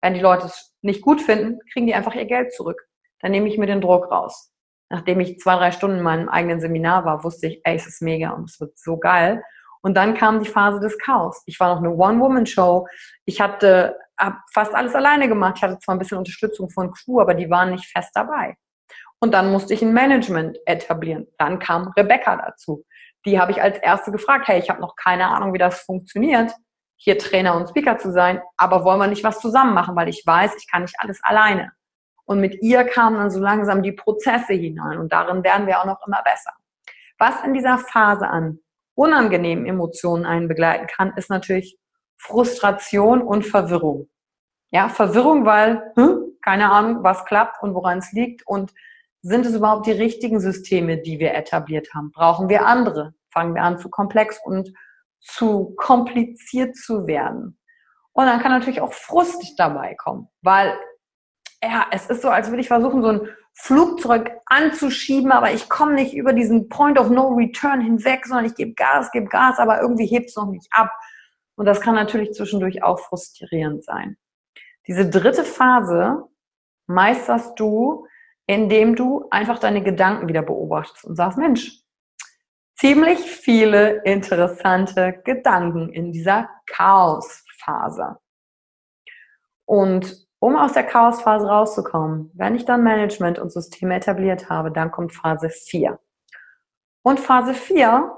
wenn 0.00 0.14
die 0.14 0.20
Leute 0.20 0.46
es 0.46 0.74
nicht 0.80 1.02
gut 1.02 1.20
finden, 1.20 1.58
kriegen 1.72 1.86
die 1.86 1.94
einfach 1.94 2.14
ihr 2.14 2.24
Geld 2.24 2.54
zurück. 2.54 2.87
Dann 3.20 3.32
nehme 3.32 3.48
ich 3.48 3.58
mir 3.58 3.66
den 3.66 3.80
Druck 3.80 4.10
raus. 4.10 4.52
Nachdem 4.90 5.20
ich 5.20 5.38
zwei, 5.38 5.56
drei 5.56 5.70
Stunden 5.70 5.98
in 5.98 6.02
meinem 6.02 6.28
eigenen 6.28 6.60
Seminar 6.60 7.04
war, 7.04 7.24
wusste 7.24 7.48
ich, 7.48 7.60
ey, 7.64 7.76
es 7.76 7.86
ist 7.86 8.00
mega 8.00 8.30
und 8.30 8.48
es 8.48 8.58
wird 8.60 8.78
so 8.78 8.96
geil. 8.98 9.42
Und 9.82 9.96
dann 9.96 10.14
kam 10.14 10.42
die 10.42 10.48
Phase 10.48 10.80
des 10.80 10.98
Chaos. 10.98 11.42
Ich 11.46 11.60
war 11.60 11.74
noch 11.74 11.82
eine 11.82 11.94
One-Woman-Show. 11.94 12.86
Ich 13.26 13.40
hatte 13.40 13.96
fast 14.52 14.74
alles 14.74 14.94
alleine 14.94 15.28
gemacht. 15.28 15.54
Ich 15.56 15.62
hatte 15.62 15.78
zwar 15.78 15.94
ein 15.94 15.98
bisschen 15.98 16.18
Unterstützung 16.18 16.70
von 16.70 16.92
Crew, 16.92 17.20
aber 17.20 17.34
die 17.34 17.48
waren 17.50 17.70
nicht 17.70 17.86
fest 17.86 18.10
dabei. 18.14 18.56
Und 19.20 19.34
dann 19.34 19.52
musste 19.52 19.74
ich 19.74 19.82
ein 19.82 19.92
Management 19.92 20.58
etablieren. 20.66 21.26
Dann 21.38 21.58
kam 21.58 21.92
Rebecca 21.96 22.36
dazu. 22.36 22.84
Die 23.26 23.38
habe 23.38 23.52
ich 23.52 23.60
als 23.60 23.78
erste 23.78 24.10
gefragt, 24.10 24.48
hey, 24.48 24.58
ich 24.58 24.70
habe 24.70 24.80
noch 24.80 24.96
keine 24.96 25.28
Ahnung, 25.28 25.52
wie 25.52 25.58
das 25.58 25.80
funktioniert, 25.80 26.52
hier 26.96 27.18
Trainer 27.18 27.54
und 27.56 27.68
Speaker 27.68 27.98
zu 27.98 28.12
sein, 28.12 28.40
aber 28.56 28.84
wollen 28.84 29.00
wir 29.00 29.06
nicht 29.06 29.24
was 29.24 29.40
zusammen 29.40 29.74
machen, 29.74 29.94
weil 29.96 30.08
ich 30.08 30.22
weiß, 30.24 30.54
ich 30.56 30.70
kann 30.70 30.82
nicht 30.82 30.96
alles 30.98 31.22
alleine. 31.22 31.72
Und 32.28 32.40
mit 32.40 32.60
ihr 32.60 32.84
kamen 32.84 33.16
dann 33.16 33.30
so 33.30 33.40
langsam 33.40 33.82
die 33.82 33.92
Prozesse 33.92 34.52
hinein 34.52 34.98
und 34.98 35.14
darin 35.14 35.42
werden 35.42 35.66
wir 35.66 35.80
auch 35.80 35.86
noch 35.86 36.06
immer 36.06 36.22
besser. 36.22 36.52
Was 37.18 37.42
in 37.42 37.54
dieser 37.54 37.78
Phase 37.78 38.28
an 38.28 38.58
unangenehmen 38.94 39.64
Emotionen 39.64 40.26
einen 40.26 40.46
begleiten 40.46 40.86
kann, 40.88 41.14
ist 41.16 41.30
natürlich 41.30 41.78
Frustration 42.18 43.22
und 43.22 43.46
Verwirrung. 43.46 44.10
Ja, 44.70 44.90
Verwirrung, 44.90 45.46
weil 45.46 45.90
hm, 45.96 46.36
keine 46.42 46.70
Ahnung, 46.70 47.02
was 47.02 47.24
klappt 47.24 47.62
und 47.62 47.74
woran 47.74 47.98
es 47.98 48.12
liegt 48.12 48.46
und 48.46 48.74
sind 49.22 49.46
es 49.46 49.54
überhaupt 49.54 49.86
die 49.86 49.92
richtigen 49.92 50.38
Systeme, 50.38 50.98
die 50.98 51.18
wir 51.18 51.34
etabliert 51.34 51.88
haben? 51.94 52.12
Brauchen 52.12 52.50
wir 52.50 52.66
andere? 52.66 53.14
Fangen 53.32 53.54
wir 53.54 53.62
an, 53.62 53.78
zu 53.78 53.88
komplex 53.88 54.38
und 54.44 54.70
zu 55.20 55.74
kompliziert 55.78 56.76
zu 56.76 57.06
werden? 57.06 57.58
Und 58.12 58.26
dann 58.26 58.40
kann 58.40 58.52
natürlich 58.52 58.82
auch 58.82 58.92
Frust 58.92 59.58
dabei 59.58 59.94
kommen, 59.94 60.28
weil 60.42 60.78
ja, 61.62 61.86
es 61.90 62.06
ist 62.06 62.22
so, 62.22 62.30
als 62.30 62.48
würde 62.48 62.60
ich 62.60 62.68
versuchen, 62.68 63.02
so 63.02 63.08
ein 63.08 63.28
Flugzeug 63.54 64.30
anzuschieben, 64.46 65.32
aber 65.32 65.52
ich 65.52 65.68
komme 65.68 65.94
nicht 65.94 66.14
über 66.14 66.32
diesen 66.32 66.68
Point 66.68 66.98
of 66.98 67.10
No 67.10 67.34
Return 67.34 67.80
hinweg, 67.80 68.24
sondern 68.26 68.46
ich 68.46 68.54
gebe 68.54 68.74
Gas, 68.74 69.10
gebe 69.10 69.26
Gas, 69.26 69.58
aber 69.58 69.80
irgendwie 69.80 70.06
hebt 70.06 70.28
es 70.28 70.36
noch 70.36 70.46
nicht 70.46 70.68
ab. 70.70 70.90
Und 71.56 71.66
das 71.66 71.80
kann 71.80 71.96
natürlich 71.96 72.32
zwischendurch 72.32 72.84
auch 72.84 73.00
frustrierend 73.00 73.84
sein. 73.84 74.16
Diese 74.86 75.10
dritte 75.10 75.42
Phase 75.42 76.22
meisterst 76.86 77.58
du, 77.58 78.06
indem 78.46 78.94
du 78.94 79.26
einfach 79.30 79.58
deine 79.58 79.82
Gedanken 79.82 80.28
wieder 80.28 80.42
beobachtest 80.42 81.04
und 81.04 81.16
sagst, 81.16 81.36
Mensch, 81.36 81.82
ziemlich 82.76 83.18
viele 83.18 84.02
interessante 84.04 85.20
Gedanken 85.24 85.92
in 85.92 86.12
dieser 86.12 86.48
Chaosphase. 86.66 88.18
Und 89.66 90.27
um 90.40 90.56
aus 90.56 90.72
der 90.72 90.84
Chaosphase 90.84 91.46
rauszukommen, 91.46 92.30
wenn 92.34 92.54
ich 92.54 92.64
dann 92.64 92.82
Management 92.82 93.38
und 93.38 93.50
Systeme 93.50 93.96
etabliert 93.96 94.48
habe, 94.48 94.70
dann 94.70 94.90
kommt 94.90 95.14
Phase 95.14 95.50
4. 95.50 95.98
Und 97.02 97.20
Phase 97.20 97.54
4 97.54 98.16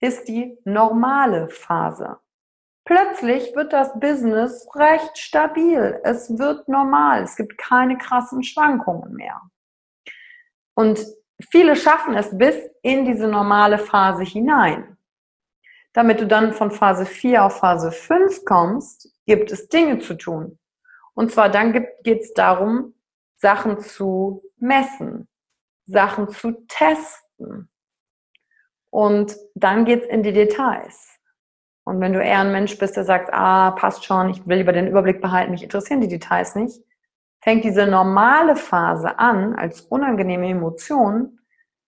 ist 0.00 0.28
die 0.28 0.58
normale 0.64 1.48
Phase. 1.48 2.18
Plötzlich 2.84 3.54
wird 3.54 3.72
das 3.72 3.98
Business 4.00 4.66
recht 4.74 5.18
stabil. 5.18 6.00
Es 6.04 6.38
wird 6.38 6.68
normal. 6.68 7.22
Es 7.22 7.36
gibt 7.36 7.58
keine 7.58 7.98
krassen 7.98 8.42
Schwankungen 8.42 9.12
mehr. 9.12 9.40
Und 10.74 11.04
viele 11.50 11.76
schaffen 11.76 12.14
es 12.14 12.36
bis 12.36 12.56
in 12.82 13.04
diese 13.04 13.28
normale 13.28 13.78
Phase 13.78 14.22
hinein. 14.22 14.96
Damit 15.92 16.20
du 16.20 16.26
dann 16.26 16.52
von 16.52 16.70
Phase 16.70 17.04
4 17.04 17.44
auf 17.44 17.58
Phase 17.58 17.92
5 17.92 18.44
kommst, 18.44 19.12
gibt 19.26 19.52
es 19.52 19.68
Dinge 19.68 19.98
zu 19.98 20.14
tun. 20.14 20.58
Und 21.18 21.32
zwar 21.32 21.48
dann 21.48 21.72
geht 21.72 22.20
es 22.20 22.32
darum, 22.32 22.94
Sachen 23.34 23.80
zu 23.80 24.44
messen, 24.56 25.26
Sachen 25.84 26.28
zu 26.28 26.64
testen. 26.68 27.68
Und 28.90 29.36
dann 29.56 29.84
geht 29.84 30.04
es 30.04 30.08
in 30.08 30.22
die 30.22 30.32
Details. 30.32 31.18
Und 31.82 32.00
wenn 32.00 32.12
du 32.12 32.22
eher 32.22 32.38
ein 32.38 32.52
Mensch 32.52 32.78
bist, 32.78 32.96
der 32.96 33.02
sagt, 33.02 33.32
ah, 33.32 33.72
passt 33.72 34.04
schon, 34.04 34.30
ich 34.30 34.46
will 34.46 34.58
lieber 34.58 34.72
den 34.72 34.86
Überblick 34.86 35.20
behalten, 35.20 35.50
mich 35.50 35.64
interessieren 35.64 36.00
die 36.00 36.06
Details 36.06 36.54
nicht, 36.54 36.80
fängt 37.42 37.64
diese 37.64 37.88
normale 37.88 38.54
Phase 38.54 39.18
an 39.18 39.56
als 39.56 39.80
unangenehme 39.80 40.48
Emotion, 40.48 41.40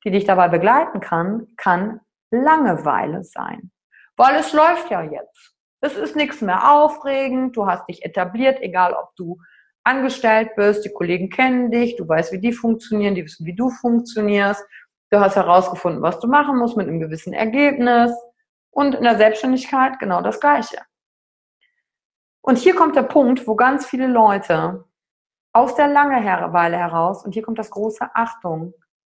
die 0.04 0.10
dich 0.10 0.25
dabei 0.25 0.49
begleiten 0.49 0.99
kann, 0.99 1.46
kann 1.56 2.00
Langeweile 2.32 3.22
sein. 3.22 3.70
Weil 4.16 4.40
es 4.40 4.52
läuft 4.52 4.90
ja 4.90 5.02
jetzt. 5.02 5.54
Es 5.80 5.96
ist 5.96 6.16
nichts 6.16 6.40
mehr 6.42 6.70
aufregend, 6.72 7.56
du 7.56 7.66
hast 7.66 7.88
dich 7.88 8.04
etabliert, 8.04 8.60
egal 8.60 8.92
ob 8.92 9.14
du 9.16 9.38
angestellt 9.82 10.50
bist, 10.56 10.84
die 10.84 10.92
Kollegen 10.92 11.30
kennen 11.30 11.70
dich, 11.70 11.96
du 11.96 12.06
weißt, 12.06 12.32
wie 12.32 12.38
die 12.38 12.52
funktionieren, 12.52 13.14
die 13.14 13.25
wissen, 13.25 13.46
wie 13.46 13.54
du 13.54 13.70
funktionierst, 13.70 14.62
du 15.10 15.20
hast 15.20 15.37
herausgefunden, 15.37 16.02
was 16.02 16.20
du 16.20 16.28
machen 16.28 16.58
musst 16.58 16.76
mit 16.76 16.87
einem 16.87 17.00
gewissen 17.00 17.32
Ergebnis 17.32 18.12
und 18.70 18.94
in 18.94 19.04
der 19.04 19.16
Selbstständigkeit 19.16 19.99
genau 19.99 20.20
das 20.20 20.38
Gleiche. 20.38 20.78
Und 22.42 22.58
hier 22.58 22.75
kommt 22.75 22.96
der 22.96 23.02
Punkt, 23.02 23.46
wo 23.46 23.54
ganz 23.54 23.87
viele 23.87 24.06
Leute 24.06 24.84
aus 25.52 25.75
der 25.75 25.88
Langeweile 25.88 26.76
heraus, 26.76 27.25
und 27.25 27.32
hier 27.32 27.42
kommt 27.42 27.58
das 27.58 27.70
große 27.70 28.14
Achtung, 28.14 28.75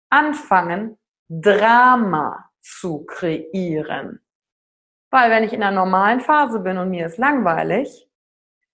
anfangen, 0.09 0.97
Drama 1.29 2.49
zu 2.61 3.05
kreieren. 3.05 4.24
Weil 5.15 5.31
wenn 5.31 5.45
ich 5.45 5.53
in 5.53 5.63
einer 5.63 5.73
normalen 5.73 6.19
Phase 6.19 6.59
bin 6.59 6.77
und 6.77 6.89
mir 6.89 7.05
ist 7.05 7.17
langweilig, 7.17 8.05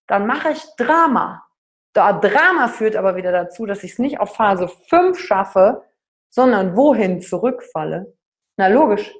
dann 0.08 0.26
mache 0.26 0.50
ich 0.50 0.64
Drama. 0.76 1.46
Da 1.92 2.14
Drama 2.14 2.66
führt 2.66 2.96
aber 2.96 3.14
wieder 3.14 3.30
dazu, 3.30 3.64
dass 3.64 3.84
ich 3.84 3.92
es 3.92 4.00
nicht 4.00 4.18
auf 4.18 4.34
Phase 4.34 4.66
5 4.66 5.16
schaffe, 5.20 5.84
sondern 6.30 6.76
wohin 6.76 7.20
zurückfalle. 7.22 8.12
Na 8.56 8.66
logisch, 8.66 9.14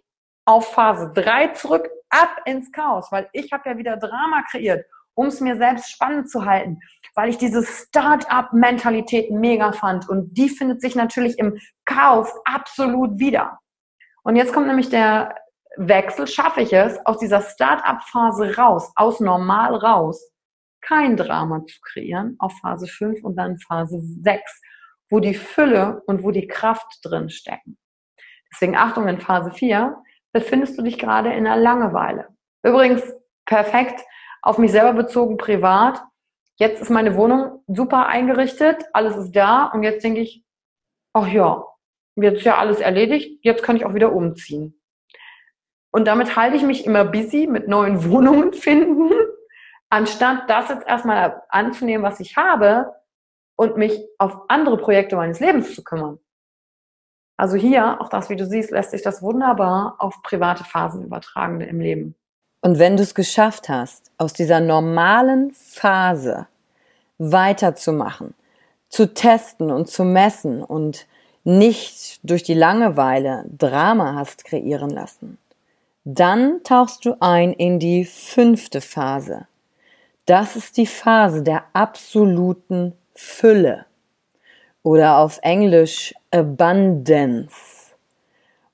auf 0.47 0.73
Phase 0.73 1.13
3 1.15 1.53
zurück, 1.53 1.89
ab 2.11 2.41
ins 2.45 2.73
Chaos, 2.73 3.13
weil 3.13 3.29
ich 3.33 3.53
habe 3.53 3.71
ja 3.71 3.79
wieder 3.79 3.97
Drama 3.99 4.43
kreiert, 4.51 4.85
um 5.15 5.27
es 5.27 5.41
mir 5.41 5.57
selbst 5.57 5.93
spannend 5.93 6.29
zu 6.29 6.45
halten, 6.45 6.81
weil 7.15 7.29
ich 7.29 7.39
diese 7.39 7.63
Start-up-Mentalität 7.65 9.31
mega 9.31 9.71
fand 9.71 10.09
und 10.09 10.37
die 10.37 10.49
findet 10.49 10.81
sich 10.81 10.97
natürlich 10.97 11.39
im 11.39 11.57
Chaos 11.85 12.33
absolut 12.47 13.21
wieder. 13.21 13.61
Und 14.25 14.35
jetzt 14.35 14.53
kommt 14.53 14.67
nämlich 14.67 14.91
der 14.91 15.37
Wechsel 15.77 16.27
schaffe 16.27 16.63
ich 16.63 16.73
es 16.73 16.99
aus 17.07 17.19
dieser 17.19 17.41
Start-up-Phase 17.41 18.57
raus, 18.57 18.93
aus 18.97 19.21
normal 19.21 19.75
raus, 19.75 20.33
kein 20.81 21.17
Drama 21.17 21.65
zu 21.65 21.79
kreieren 21.81 22.37
auf 22.39 22.53
Phase 22.61 22.87
5 22.87 23.25
und 23.25 23.37
dann 23.37 23.59
Phase 23.59 24.01
6, 24.01 24.61
wo 25.11 25.21
die 25.21 25.35
Fülle 25.35 26.03
und 26.07 26.23
wo 26.23 26.31
die 26.31 26.47
Kraft 26.47 27.01
drin 27.03 27.31
stecken. 27.31 27.79
Deswegen 28.53 28.77
Achtung, 28.77 29.09
in 29.09 29.21
Phase 29.21 29.51
4 29.51 29.97
befindest 30.33 30.79
du 30.79 30.83
dich 30.83 30.99
gerade 30.99 31.33
in 31.33 31.47
einer 31.47 31.57
Langeweile. 31.57 32.29
Übrigens 32.63 33.03
perfekt 33.47 34.01
auf 34.43 34.59
mich 34.59 34.73
selber 34.73 34.93
bezogen 34.93 35.37
privat. 35.37 36.03
Jetzt 36.57 36.83
ist 36.83 36.91
meine 36.91 37.17
Wohnung 37.17 37.63
super 37.67 38.07
eingerichtet, 38.07 38.85
alles 38.93 39.17
ist 39.17 39.33
da 39.33 39.67
und 39.67 39.83
jetzt 39.83 40.05
denke 40.05 40.21
ich, 40.21 40.45
ach 41.13 41.27
ja, 41.29 41.65
jetzt 42.17 42.39
ist 42.39 42.45
ja 42.45 42.59
alles 42.59 42.81
erledigt, 42.81 43.45
jetzt 43.45 43.63
kann 43.63 43.77
ich 43.77 43.85
auch 43.85 43.95
wieder 43.95 44.13
umziehen. 44.13 44.82
Und 45.93 46.07
damit 46.07 46.37
halte 46.37 46.57
ich 46.57 46.63
mich 46.63 46.85
immer 46.85 47.05
busy 47.05 47.47
mit 47.47 47.69
neuen 47.69 48.05
Wohnungen 48.11 48.53
finden, 48.53 49.13
anstatt 49.91 50.51
das 50.51 50.69
jetzt 50.71 50.89
erstmal 50.89 51.43
anzunehmen, 51.49 52.05
was 52.05 52.19
ich 52.19 52.37
habe 52.37 52.93
und 53.57 53.77
mich 53.77 54.05
auf 54.19 54.37
andere 54.49 54.79
Projekte 54.79 55.15
meines 55.15 55.39
Lebens 55.39 55.75
zu 55.75 55.85
kümmern. 55.85 56.19
Also 57.37 57.57
hier, 57.57 58.01
auch 58.01 58.09
das, 58.09 58.31
wie 58.31 58.37
du 58.37 58.47
siehst, 58.47 58.71
lässt 58.71 58.91
sich 58.91 59.03
das 59.03 59.23
wunderbar 59.23 59.97
auf 59.99 60.23
private 60.23 60.65
Phasen 60.65 61.05
übertragen 61.05 61.61
im 61.61 61.81
Leben. 61.81 62.15
Und 62.61 62.79
wenn 62.79 62.97
du 62.97 63.03
es 63.03 63.15
geschafft 63.15 63.69
hast, 63.69 64.11
aus 64.17 64.33
dieser 64.33 64.61
normalen 64.61 65.51
Phase 65.51 66.47
weiterzumachen, 67.19 68.35
zu 68.89 69.13
testen 69.13 69.71
und 69.71 69.89
zu 69.89 70.05
messen 70.05 70.63
und 70.63 71.07
nicht 71.45 72.21
durch 72.23 72.45
die 72.45 72.55
Langeweile 72.55 73.45
Drama 73.59 74.15
hast 74.15 74.45
kreieren 74.45 74.91
lassen, 74.91 75.39
dann 76.05 76.63
tauchst 76.65 77.05
du 77.05 77.17
ein 77.21 77.53
in 77.53 77.79
die 77.79 78.05
fünfte 78.05 78.81
Phase. 78.81 79.47
Das 80.27 80.57
ist 80.57 80.77
die 80.77 80.87
Phase 80.87 81.43
der 81.43 81.65
absoluten 81.73 82.95
Fülle 83.15 83.87
oder 84.83 85.19
auf 85.19 85.39
Englisch 85.43 86.15
Abundance. 86.31 87.93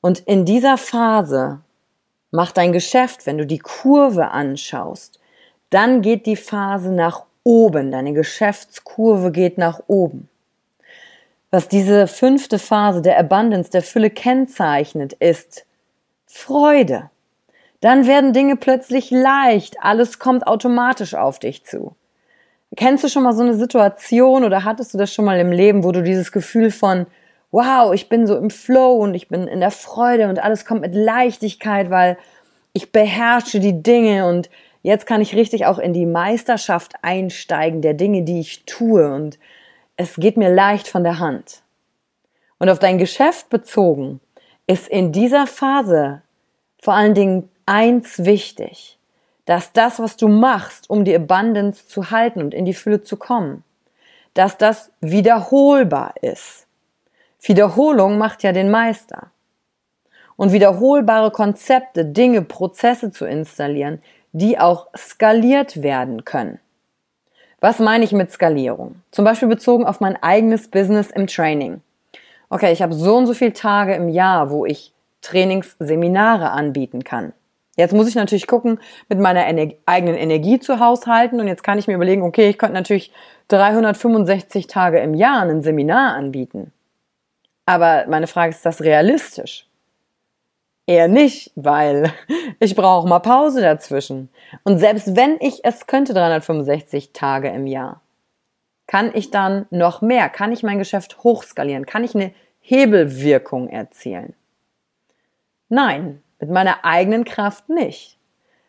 Und 0.01 0.21
in 0.21 0.45
dieser 0.45 0.79
Phase 0.79 1.61
macht 2.31 2.57
dein 2.57 2.73
Geschäft, 2.73 3.27
wenn 3.27 3.39
du 3.39 3.47
die 3.47 3.59
Kurve 3.59 4.31
anschaust, 4.31 5.19
dann 5.71 6.03
geht 6.03 6.27
die 6.27 6.37
Phase 6.37 6.93
nach 6.93 7.25
oben, 7.45 7.91
deine 7.91 8.13
Geschäftskurve 8.13 9.33
geht 9.33 9.59
nach 9.59 9.81
oben. 9.87 10.29
Was 11.51 11.69
diese 11.69 12.07
fünfte 12.07 12.59
Phase 12.59 13.01
der 13.01 13.19
Abundance, 13.19 13.71
der 13.71 13.83
Fülle 13.83 14.11
kennzeichnet, 14.11 15.15
ist 15.15 15.65
Freude. 16.27 17.11
Dann 17.81 18.07
werden 18.07 18.33
Dinge 18.33 18.57
plötzlich 18.57 19.11
leicht, 19.11 19.77
alles 19.81 20.19
kommt 20.19 20.47
automatisch 20.47 21.15
auf 21.15 21.39
dich 21.39 21.65
zu. 21.65 21.95
Kennst 22.77 23.05
du 23.05 23.09
schon 23.09 23.23
mal 23.23 23.33
so 23.33 23.43
eine 23.43 23.55
Situation 23.55 24.45
oder 24.45 24.65
hattest 24.65 24.93
du 24.95 24.99
das 24.99 25.13
schon 25.13 25.25
mal 25.25 25.39
im 25.39 25.53
Leben, 25.53 25.85
wo 25.85 25.93
du 25.93 26.03
dieses 26.03 26.33
Gefühl 26.33 26.71
von, 26.71 27.07
wow, 27.51 27.95
ich 27.95 28.09
bin 28.09 28.27
so 28.27 28.37
im 28.37 28.51
Flow 28.51 28.97
und 28.97 29.15
ich 29.15 29.29
bin 29.29 29.47
in 29.47 29.61
der 29.61 29.71
Freude 29.71 30.29
und 30.29 30.39
alles 30.39 30.65
kommt 30.67 30.83
mit 30.83 30.95
Leichtigkeit, 30.95 31.89
weil 31.89 32.19
ich 32.73 32.93
beherrsche 32.93 33.61
die 33.61 33.83
Dinge 33.83 34.27
und 34.29 34.51
jetzt 34.83 35.07
kann 35.07 35.21
ich 35.21 35.35
richtig 35.35 35.67
auch 35.67 35.79
in 35.79 35.93
die 35.93 36.07
Meisterschaft 36.07 36.95
einsteigen 37.03 37.81
der 37.81 37.95
Dinge, 37.95 38.23
die 38.23 38.41
ich 38.41 38.65
tue 38.67 39.13
und 39.13 39.39
es 39.97 40.17
geht 40.17 40.37
mir 40.37 40.53
leicht 40.53 40.89
von 40.89 41.05
der 41.05 41.19
Hand. 41.19 41.63
Und 42.59 42.69
auf 42.69 42.79
dein 42.79 42.99
Geschäft 42.99 43.49
bezogen 43.49 44.21
ist 44.67 44.89
in 44.89 45.13
dieser 45.13 45.47
Phase 45.47 46.23
vor 46.81 46.95
allen 46.95 47.15
Dingen 47.15 47.49
eins 47.69 48.25
wichtig 48.25 48.99
dass 49.49 49.73
das, 49.73 49.99
was 49.99 50.19
du 50.19 50.29
machst, 50.29 50.91
um 50.91 51.07
die 51.07 51.17
Abundance 51.17 51.89
zu 51.89 52.11
halten 52.11 52.43
und 52.43 52.53
in 52.53 52.67
die 52.67 52.75
Fülle 52.75 53.01
zu 53.01 53.17
kommen, 53.17 53.65
dass 54.35 54.59
das 54.59 54.91
wiederholbar 55.01 56.13
ist. 56.21 56.67
Wiederholung 57.41 58.19
macht 58.19 58.43
ja 58.43 58.53
den 58.53 58.71
Meister. 58.71 59.31
Und 60.37 60.53
wiederholbare 60.53 61.31
Konzepte, 61.31 62.05
Dinge, 62.05 62.42
Prozesse 62.42 63.11
zu 63.11 63.25
installieren, 63.25 64.03
die 64.33 64.59
auch 64.59 64.88
skaliert 64.95 65.83
werden 65.83 66.27
können. 66.27 66.61
Was 67.61 67.79
meine 67.79 68.05
ich 68.05 68.12
mit 68.12 68.31
Skalierung? 68.31 68.97
Zum 69.12 69.25
Beispiel 69.25 69.49
bezogen 69.49 69.87
auf 69.87 70.01
mein 70.01 70.23
eigenes 70.23 70.69
Business 70.69 71.11
im 71.11 71.27
Training. 71.27 71.81
Okay, 72.51 72.71
ich 72.71 72.83
habe 72.83 72.92
so 72.92 73.16
und 73.16 73.27
so 73.27 73.33
viele 73.33 73.55
Tage 73.55 73.95
im 73.95 74.11
Jahr, 74.11 74.51
wo 74.51 74.66
ich 74.66 74.92
Trainingsseminare 75.23 76.51
anbieten 76.51 77.03
kann. 77.03 77.33
Jetzt 77.79 77.95
muss 77.95 78.09
ich 78.09 78.17
natürlich 78.17 78.49
gucken, 78.49 78.81
mit 79.09 79.21
meiner 79.21 79.47
Ener 79.47 79.73
eigenen 79.87 80.17
Energie 80.17 80.59
zu 80.59 80.81
haushalten. 80.81 81.41
Und 81.41 81.47
jetzt 81.47 81.62
kann 81.62 81.79
ich 81.79 81.87
mir 81.87 81.95
überlegen, 81.95 82.23
okay, 82.23 82.49
ich 82.49 82.59
könnte 82.59 82.75
natürlich 82.75 83.12
365 83.47 84.67
Tage 84.67 84.99
im 84.99 85.14
Jahr 85.14 85.43
ein 85.43 85.62
Seminar 85.62 86.17
anbieten. 86.17 86.73
Aber 87.67 88.07
meine 88.09 88.27
Frage 88.27 88.51
ist, 88.51 88.57
ist 88.57 88.67
das 88.67 88.81
realistisch? 88.83 89.69
Eher 90.88 91.07
nicht, 91.07 91.53
weil 91.55 92.12
ich 92.59 92.75
brauche 92.75 93.07
mal 93.07 93.21
Pause 93.21 93.61
dazwischen. 93.61 94.29
Und 94.64 94.79
selbst 94.79 95.14
wenn 95.14 95.37
ich 95.38 95.64
es 95.64 95.87
könnte, 95.87 96.14
365 96.14 97.12
Tage 97.12 97.49
im 97.49 97.69
Jahr, 97.69 98.01
kann 98.88 99.12
ich 99.14 99.31
dann 99.31 99.67
noch 99.71 100.03
mehr? 100.03 100.29
Kann 100.31 100.51
ich 100.51 100.64
mein 100.64 100.79
Geschäft 100.79 101.23
hochskalieren? 101.23 101.87
Kann 101.87 102.03
ich 102.03 102.17
eine 102.17 102.33
Hebelwirkung 102.59 103.69
erzielen? 103.69 104.35
Nein, 105.69 106.23
mit 106.40 106.51
meiner 106.51 106.85
eigenen 106.85 107.24
Kraft 107.24 107.68
nicht. 107.68 108.18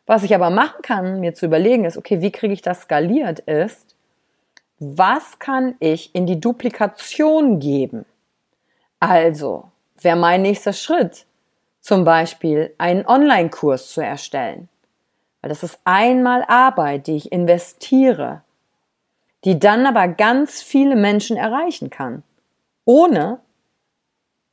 Was 0.05 0.23
ich 0.23 0.33
aber 0.33 0.49
machen 0.49 0.81
kann, 0.81 1.19
mir 1.19 1.33
zu 1.33 1.45
überlegen, 1.45 1.85
ist, 1.85 1.97
okay, 1.97 2.21
wie 2.21 2.31
kriege 2.31 2.53
ich 2.53 2.61
das 2.61 2.81
skaliert, 2.81 3.39
ist, 3.39 3.95
was 4.79 5.39
kann 5.39 5.75
ich 5.79 6.15
in 6.15 6.25
die 6.25 6.39
Duplikation 6.39 7.59
geben? 7.59 8.05
Also, 8.99 9.71
wäre 10.01 10.15
mein 10.15 10.41
nächster 10.41 10.73
Schritt, 10.73 11.25
zum 11.81 12.03
Beispiel 12.05 12.73
einen 12.77 13.05
Online-Kurs 13.05 13.91
zu 13.91 14.01
erstellen. 14.01 14.69
Weil 15.41 15.49
das 15.49 15.63
ist 15.63 15.79
einmal 15.83 16.43
Arbeit, 16.47 17.07
die 17.07 17.15
ich 17.15 17.31
investiere, 17.31 18.41
die 19.45 19.59
dann 19.59 19.85
aber 19.85 20.07
ganz 20.07 20.61
viele 20.61 20.95
Menschen 20.95 21.37
erreichen 21.37 21.89
kann, 21.89 22.23
ohne 22.83 23.39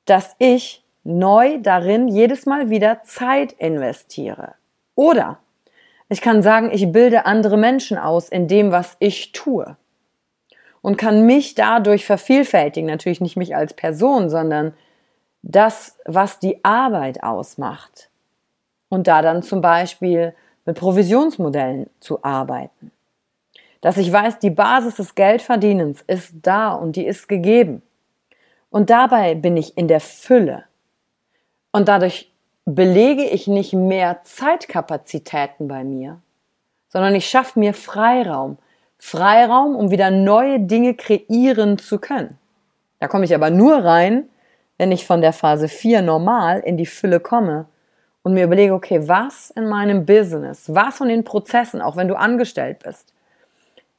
dass 0.04 0.36
ich 0.38 0.84
neu 1.06 1.58
darin 1.62 2.08
jedes 2.08 2.46
Mal 2.46 2.68
wieder 2.68 3.02
Zeit 3.04 3.52
investiere. 3.52 4.54
Oder 4.94 5.38
ich 6.08 6.20
kann 6.20 6.42
sagen, 6.42 6.70
ich 6.72 6.90
bilde 6.92 7.26
andere 7.26 7.56
Menschen 7.56 7.96
aus 7.96 8.28
in 8.28 8.48
dem, 8.48 8.72
was 8.72 8.96
ich 8.98 9.32
tue. 9.32 9.76
Und 10.82 10.96
kann 10.96 11.26
mich 11.26 11.54
dadurch 11.54 12.04
vervielfältigen, 12.04 12.88
natürlich 12.88 13.20
nicht 13.20 13.36
mich 13.36 13.56
als 13.56 13.74
Person, 13.74 14.30
sondern 14.30 14.74
das, 15.42 15.98
was 16.04 16.38
die 16.38 16.64
Arbeit 16.64 17.22
ausmacht. 17.22 18.08
Und 18.88 19.08
da 19.08 19.22
dann 19.22 19.42
zum 19.42 19.60
Beispiel 19.60 20.34
mit 20.64 20.78
Provisionsmodellen 20.78 21.88
zu 22.00 22.22
arbeiten. 22.22 22.92
Dass 23.80 23.96
ich 23.96 24.12
weiß, 24.12 24.38
die 24.38 24.50
Basis 24.50 24.96
des 24.96 25.14
Geldverdienens 25.14 26.02
ist 26.02 26.34
da 26.42 26.72
und 26.72 26.96
die 26.96 27.06
ist 27.06 27.28
gegeben. 27.28 27.82
Und 28.70 28.90
dabei 28.90 29.34
bin 29.34 29.56
ich 29.56 29.76
in 29.76 29.88
der 29.88 30.00
Fülle. 30.00 30.64
Und 31.76 31.88
dadurch 31.88 32.32
belege 32.64 33.24
ich 33.24 33.48
nicht 33.48 33.74
mehr 33.74 34.22
Zeitkapazitäten 34.22 35.68
bei 35.68 35.84
mir, 35.84 36.22
sondern 36.88 37.14
ich 37.14 37.28
schaffe 37.28 37.58
mir 37.58 37.74
Freiraum. 37.74 38.56
Freiraum, 38.96 39.76
um 39.76 39.90
wieder 39.90 40.10
neue 40.10 40.58
Dinge 40.58 40.94
kreieren 40.94 41.76
zu 41.76 41.98
können. 41.98 42.38
Da 42.98 43.08
komme 43.08 43.26
ich 43.26 43.34
aber 43.34 43.50
nur 43.50 43.84
rein, 43.84 44.26
wenn 44.78 44.90
ich 44.90 45.04
von 45.04 45.20
der 45.20 45.34
Phase 45.34 45.68
4 45.68 46.00
normal 46.00 46.60
in 46.60 46.78
die 46.78 46.86
Fülle 46.86 47.20
komme 47.20 47.66
und 48.22 48.32
mir 48.32 48.44
überlege, 48.44 48.72
okay, 48.72 49.06
was 49.06 49.50
in 49.50 49.68
meinem 49.68 50.06
Business, 50.06 50.74
was 50.74 50.96
von 50.96 51.08
den 51.08 51.24
Prozessen, 51.24 51.82
auch 51.82 51.96
wenn 51.96 52.08
du 52.08 52.14
angestellt 52.14 52.84
bist, 52.84 53.12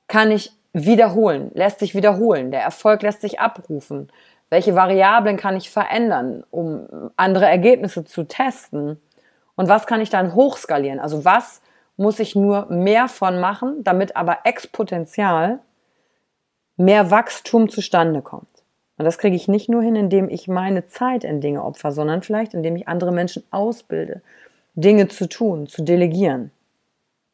kann 0.08 0.32
ich 0.32 0.52
wiederholen, 0.74 1.52
lässt 1.54 1.78
sich 1.78 1.94
wiederholen, 1.94 2.50
der 2.50 2.63
Erfolg 2.63 3.04
lässt 3.04 3.22
sich 3.22 3.40
abrufen, 3.40 4.10
welche 4.49 4.75
Variablen 4.75 5.38
kann 5.38 5.57
ich 5.57 5.69
verändern, 5.69 6.43
um 6.51 6.88
andere 7.17 7.45
Ergebnisse 7.45 8.05
zu 8.05 8.23
testen? 8.23 8.99
Und 9.55 9.67
was 9.67 9.88
kann 9.88 10.01
ich 10.01 10.10
dann 10.10 10.36
hochskalieren? 10.36 10.99
Also 10.99 11.25
was 11.25 11.62
muss 11.97 12.19
ich 12.19 12.36
nur 12.36 12.67
mehr 12.67 13.07
von 13.07 13.39
machen, 13.39 13.83
damit 13.83 14.15
aber 14.15 14.39
exponentiell 14.43 15.60
mehr 16.77 17.12
Wachstum 17.12 17.69
zustande 17.69 18.21
kommt? 18.21 18.47
Und 18.97 19.05
das 19.05 19.17
kriege 19.17 19.36
ich 19.36 19.47
nicht 19.47 19.69
nur 19.69 19.81
hin, 19.81 19.95
indem 19.95 20.29
ich 20.29 20.47
meine 20.47 20.88
Zeit 20.88 21.23
in 21.23 21.41
Dinge 21.41 21.63
opfer, 21.63 21.91
sondern 21.91 22.23
vielleicht 22.23 22.53
indem 22.53 22.75
ich 22.75 22.88
andere 22.88 23.12
Menschen 23.12 23.43
ausbilde, 23.51 24.21
Dinge 24.75 25.07
zu 25.07 25.27
tun, 25.27 25.67
zu 25.67 25.83
delegieren. 25.83 26.51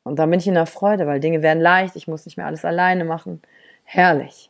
Und 0.03 0.19
dann 0.19 0.29
bin 0.29 0.39
ich 0.39 0.47
in 0.47 0.55
der 0.55 0.65
Freude, 0.65 1.07
weil 1.07 1.19
Dinge 1.19 1.41
werden 1.41 1.61
leicht, 1.61 1.95
ich 1.95 2.07
muss 2.07 2.25
nicht 2.25 2.35
mehr 2.35 2.45
alles 2.45 2.65
alleine 2.65 3.05
machen. 3.05 3.41
Herrlich. 3.85 4.49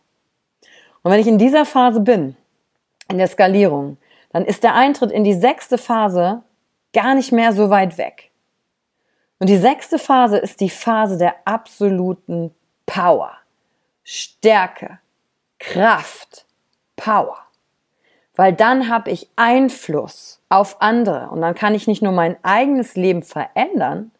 Und 1.03 1.11
wenn 1.11 1.19
ich 1.19 1.27
in 1.27 1.37
dieser 1.37 1.65
Phase 1.65 1.99
bin, 1.99 2.35
in 3.13 3.19
der 3.19 3.27
Skalierung, 3.27 3.97
dann 4.31 4.43
ist 4.43 4.63
der 4.63 4.75
Eintritt 4.75 5.11
in 5.11 5.23
die 5.23 5.33
sechste 5.33 5.77
Phase 5.77 6.43
gar 6.93 7.15
nicht 7.15 7.31
mehr 7.31 7.53
so 7.53 7.69
weit 7.69 7.97
weg. 7.97 8.31
Und 9.39 9.47
die 9.47 9.57
sechste 9.57 9.99
Phase 9.99 10.37
ist 10.37 10.59
die 10.59 10.69
Phase 10.69 11.17
der 11.17 11.35
absoluten 11.45 12.53
Power, 12.85 13.31
Stärke, 14.03 14.99
Kraft, 15.59 16.45
Power. 16.95 17.37
Weil 18.35 18.53
dann 18.53 18.89
habe 18.89 19.11
ich 19.11 19.29
Einfluss 19.35 20.41
auf 20.49 20.81
andere 20.81 21.29
und 21.29 21.41
dann 21.41 21.55
kann 21.55 21.75
ich 21.75 21.87
nicht 21.87 22.01
nur 22.01 22.13
mein 22.13 22.37
eigenes 22.43 22.95
Leben 22.95 23.21
verändern, 23.21 24.11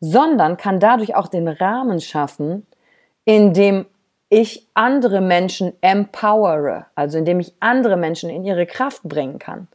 sondern 0.00 0.56
kann 0.56 0.80
dadurch 0.80 1.14
auch 1.14 1.28
den 1.28 1.48
Rahmen 1.48 2.00
schaffen, 2.00 2.66
in 3.24 3.52
dem 3.52 3.86
ich 4.28 4.66
andere 4.74 5.20
Menschen 5.20 5.72
empowere, 5.80 6.86
also 6.94 7.18
indem 7.18 7.40
ich 7.40 7.54
andere 7.60 7.96
Menschen 7.96 8.28
in 8.30 8.44
ihre 8.44 8.66
Kraft 8.66 9.02
bringen 9.04 9.38
kann. 9.38 9.68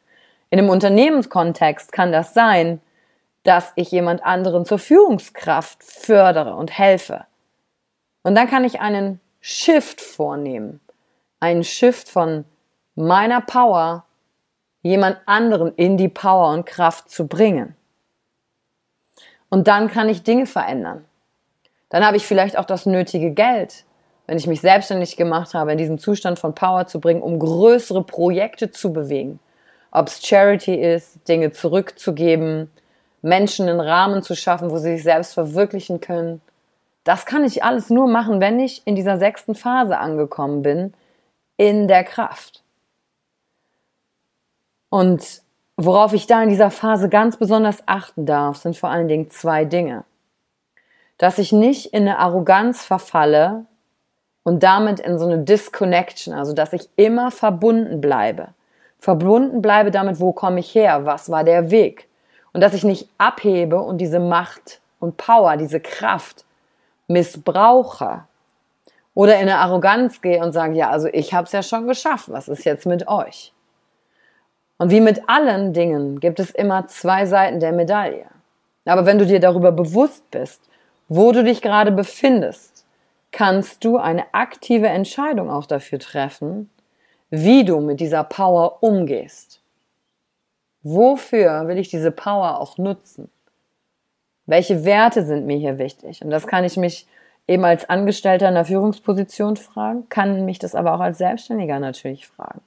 In 0.50 0.60
einem 0.60 0.70
Unternehmenskontext 0.70 1.92
kann 1.92 2.12
das 2.12 2.34
sein, 2.34 2.82
dass 3.44 3.72
ich 3.76 3.92
jemand 3.92 4.24
anderen 4.24 4.66
zur 4.66 4.80
Führungskraft 4.80 5.84
fördere 5.84 6.56
und 6.56 6.78
helfe. 6.78 7.26
Und 8.24 8.36
dann 8.36 8.48
kann 8.48 8.66
ich 8.66 8.82
einen 8.82 9.20
Shift 9.40 10.02
vornehmen. 10.02 10.80
Einen 11.40 11.64
Shift 11.64 12.08
von 12.10 12.46
meiner 12.96 13.42
Power, 13.42 14.06
jemand 14.82 15.18
anderen 15.26 15.74
in 15.76 15.98
die 15.98 16.10
Power 16.10 16.54
und 16.54 16.66
Kraft 16.66 17.10
zu 17.10 17.28
bringen. 17.28 17.76
Und 19.50 19.68
dann 19.68 19.90
kann 19.90 20.10
ich 20.10 20.24
Dinge 20.24 20.46
verändern. 20.46 21.06
Dann 21.90 22.06
habe 22.06 22.18
ich 22.18 22.28
vielleicht 22.28 22.58
auch 22.58 22.66
das 22.66 22.86
nötige 22.86 23.32
Geld, 23.32 23.86
wenn 24.32 24.38
ich 24.38 24.48
mich 24.48 24.62
selbstständig 24.62 25.18
gemacht 25.18 25.54
habe, 25.54 25.74
in 25.74 25.78
diesen 25.78 26.00
Zustand 26.00 26.40
von 26.40 26.56
Power 26.56 26.88
zu 26.88 27.02
bringen, 27.02 27.22
um 27.22 27.38
größere 27.38 28.02
Projekte 28.02 28.72
zu 28.72 28.94
bewegen. 28.94 29.42
Ob 29.92 30.08
es 30.08 30.26
Charity 30.26 30.74
ist, 30.74 31.28
Dinge 31.28 31.52
zurückzugeben, 31.52 32.72
Menschen 33.22 33.68
einen 33.68 33.82
Rahmen 33.82 34.24
zu 34.24 34.34
schaffen, 34.38 34.72
wo 34.72 34.78
sie 34.78 34.94
sich 34.94 35.04
selbst 35.04 35.34
verwirklichen 35.34 36.00
können. 36.00 36.40
Das 37.04 37.26
kann 37.26 37.44
ich 37.44 37.66
alles 37.66 37.90
nur 37.90 38.08
machen, 38.08 38.40
wenn 38.40 38.62
ich 38.62 38.84
in 38.86 38.96
dieser 38.96 39.18
sechsten 39.18 39.54
Phase 39.54 39.98
angekommen 39.98 40.62
bin, 40.62 40.94
in 41.58 41.90
der 41.90 42.06
Kraft. 42.06 42.64
Und 44.88 45.42
worauf 45.76 46.14
ich 46.14 46.26
da 46.26 46.42
in 46.42 46.48
dieser 46.48 46.72
Phase 46.72 47.10
ganz 47.10 47.36
besonders 47.36 47.84
achten 47.86 48.26
darf, 48.26 48.56
sind 48.56 48.78
vor 48.78 48.92
allen 48.92 49.10
Dingen 49.10 49.30
zwei 49.30 49.66
Dinge. 49.66 50.06
Dass 51.18 51.38
ich 51.38 51.52
nicht 51.52 51.88
in 51.88 52.04
eine 52.04 52.20
Arroganz 52.20 52.86
verfalle, 52.86 53.66
und 54.44 54.64
damit 54.64 55.00
in 55.00 55.20
so 55.20 55.26
eine 55.26 55.40
Disconnection, 55.40 56.34
also 56.34 56.54
dass 56.54 56.74
ich 56.74 56.90
immer 56.96 57.32
verbunden 57.32 58.02
bleibe. 58.02 58.50
Verbunden 59.00 59.62
bleibe 59.62 59.92
damit, 59.92 60.20
wo 60.20 60.32
komme 60.32 60.60
ich 60.60 60.74
her, 60.76 61.06
was 61.06 61.30
war 61.30 61.44
der 61.44 61.72
Weg. 61.72 62.08
Und 62.54 62.62
dass 62.62 62.74
ich 62.74 62.84
nicht 62.84 63.08
abhebe 63.18 63.80
und 63.80 64.00
diese 64.00 64.20
Macht 64.20 64.82
und 65.00 65.18
Power, 65.18 65.58
diese 65.58 65.80
Kraft 65.80 66.46
missbrauche 67.08 68.26
oder 69.14 69.36
in 69.36 69.42
eine 69.42 69.58
Arroganz 69.58 70.22
gehe 70.22 70.42
und 70.42 70.54
sage, 70.54 70.76
ja, 70.76 70.90
also 70.90 71.08
ich 71.12 71.34
habe 71.34 71.46
es 71.46 71.52
ja 71.52 71.64
schon 71.64 71.88
geschafft, 71.88 72.32
was 72.32 72.48
ist 72.48 72.64
jetzt 72.64 72.86
mit 72.86 73.08
euch? 73.08 73.54
Und 74.78 74.90
wie 74.90 75.02
mit 75.02 75.30
allen 75.30 75.74
Dingen 75.74 76.20
gibt 76.20 76.40
es 76.40 76.52
immer 76.52 76.88
zwei 76.88 77.26
Seiten 77.26 77.60
der 77.60 77.72
Medaille. 77.72 78.26
Aber 78.86 79.06
wenn 79.06 79.20
du 79.20 79.26
dir 79.26 79.40
darüber 79.40 79.72
bewusst 79.72 80.30
bist, 80.32 80.62
wo 81.08 81.32
du 81.32 81.44
dich 81.44 81.62
gerade 81.62 81.92
befindest, 81.92 82.81
kannst 83.32 83.84
du 83.84 83.98
eine 83.98 84.34
aktive 84.34 84.88
Entscheidung 84.88 85.50
auch 85.50 85.66
dafür 85.66 86.00
treffen, 86.00 86.70
wie 87.30 87.64
du 87.64 87.80
mit 87.80 88.00
dieser 88.00 88.24
Power 88.24 88.84
umgehst. 88.84 89.62
Wofür 90.84 91.68
will 91.68 91.78
ich 91.78 91.90
diese 91.90 92.12
Power 92.12 92.60
auch 92.60 92.78
nutzen? 92.78 93.30
Welche 94.46 94.84
Werte 94.84 95.24
sind 95.24 95.46
mir 95.46 95.58
hier 95.58 95.78
wichtig? 95.78 96.24
Und 96.24 96.30
das 96.30 96.48
kann 96.48 96.66
ich 96.66 96.76
mich 96.76 97.08
eben 97.48 97.64
als 97.64 97.90
Angestellter 97.90 98.50
in 98.50 98.56
der 98.56 98.66
Führungsposition 98.66 99.56
fragen, 99.56 100.10
kann 100.10 100.46
mich 100.46 100.60
das 100.60 100.76
aber 100.76 100.94
auch 100.94 101.00
als 101.00 101.18
Selbstständiger 101.20 101.80
natürlich 101.80 102.28
fragen. 102.28 102.62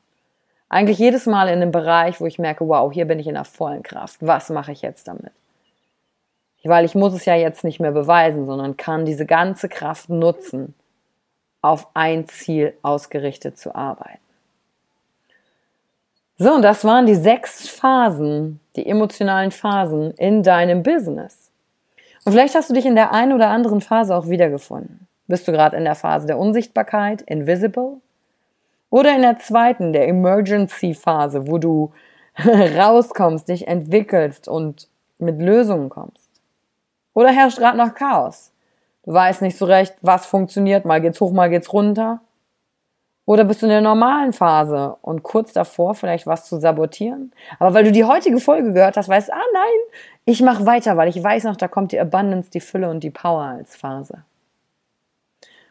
Eigentlich 0.69 0.99
jedes 0.99 1.27
Mal 1.27 1.49
in 1.49 1.61
einem 1.61 1.71
Bereich, 1.71 2.21
wo 2.21 2.27
ich 2.27 2.39
merke, 2.39 2.67
wow, 2.67 2.93
hier 2.93 3.05
bin 3.05 3.19
ich 3.19 3.27
in 3.27 3.35
der 3.35 3.45
vollen 3.45 3.83
Kraft. 3.83 4.19
Was 4.21 4.51
mache 4.51 4.73
ich 4.73 4.83
jetzt 4.83 5.07
damit? 5.09 5.33
Weil 6.69 6.85
ich 6.85 6.95
muss 6.95 7.15
es 7.15 7.25
ja 7.25 7.35
jetzt 7.35 7.65
nicht 7.65 7.81
mehr 7.81 7.93
beweisen, 7.93 8.47
sondern 8.47 8.77
kann 8.77 9.05
diese 9.05 9.27
ganze 9.27 9.69
Kraft 9.69 10.09
nutzen, 10.09 10.75
auf 11.63 11.89
ein 11.95 12.29
Ziel 12.29 12.75
ausgerichtet 12.83 13.59
zu 13.59 13.75
arbeiten. 13.75 14.19
So, 16.37 16.53
und 16.53 16.63
das 16.63 16.85
waren 16.85 17.07
die 17.07 17.15
sechs 17.15 17.69
Phasen, 17.69 18.61
die 18.77 18.87
emotionalen 18.87 19.51
Phasen 19.51 20.11
in 20.13 20.43
deinem 20.43 20.83
Business. 20.83 21.51
Und 22.25 22.33
vielleicht 22.33 22.55
hast 22.55 22.71
du 22.71 22.75
dich 22.75 22.87
in 22.87 22.97
der 22.97 23.13
einen 23.13 23.33
oder 23.33 23.49
anderen 23.49 23.81
Phase 23.81 24.17
auch 24.17 24.29
wiedergefunden. 24.29 25.07
Bist 25.27 25.47
du 25.47 25.53
gerade 25.53 25.77
in 25.77 25.85
der 25.85 25.95
Phase 25.95 26.27
der 26.27 26.39
Unsichtbarkeit, 26.39 27.23
invisible? 27.23 27.99
Oder 28.91 29.15
in 29.15 29.23
der 29.23 29.39
zweiten, 29.39 29.93
der 29.93 30.09
Emergency-Phase, 30.09 31.47
wo 31.47 31.59
du 31.59 31.93
rauskommst, 32.77 33.49
dich 33.49 33.67
entwickelst 33.69 34.49
und 34.49 34.89
mit 35.19 35.41
Lösungen 35.41 35.89
kommst? 35.89 36.24
Oder 37.15 37.31
herrscht 37.31 37.59
gerade 37.59 37.79
noch 37.79 37.95
Chaos? 37.95 38.53
Du 39.05 39.13
weißt 39.13 39.43
nicht 39.43 39.57
so 39.57 39.65
recht, 39.65 39.95
was 40.03 40.27
funktioniert, 40.27 40.85
mal 40.85 41.01
geht's 41.01 41.21
hoch, 41.21 41.33
mal 41.33 41.51
geht's 41.51 41.73
runter. 41.73 42.21
Oder 43.27 43.45
bist 43.45 43.63
du 43.63 43.67
in 43.67 43.71
der 43.71 43.81
normalen 43.81 44.35
Phase 44.35 44.97
und 45.01 45.23
kurz 45.23 45.55
davor 45.55 45.95
vielleicht 45.95 46.27
was 46.27 46.45
zu 46.47 46.61
sabotieren? 46.61 47.33
Aber 47.59 47.73
weil 47.73 47.85
du 47.85 47.93
die 47.93 48.05
heutige 48.05 48.39
Folge 48.39 48.73
gehört 48.73 48.99
hast, 48.99 49.09
weißt, 49.09 49.33
ah 49.33 49.41
nein, 49.55 49.99
ich 50.27 50.43
mache 50.43 50.67
weiter, 50.67 50.97
weil 50.99 51.09
ich 51.09 51.23
weiß 51.23 51.45
noch, 51.45 51.57
da 51.57 51.69
kommt 51.69 51.93
die 51.93 52.01
Abundance, 52.01 52.51
die 52.51 52.61
Fülle 52.61 52.91
und 52.91 53.01
die 53.01 53.11
Power 53.11 53.45
als 53.45 53.77
Phase. 53.77 54.25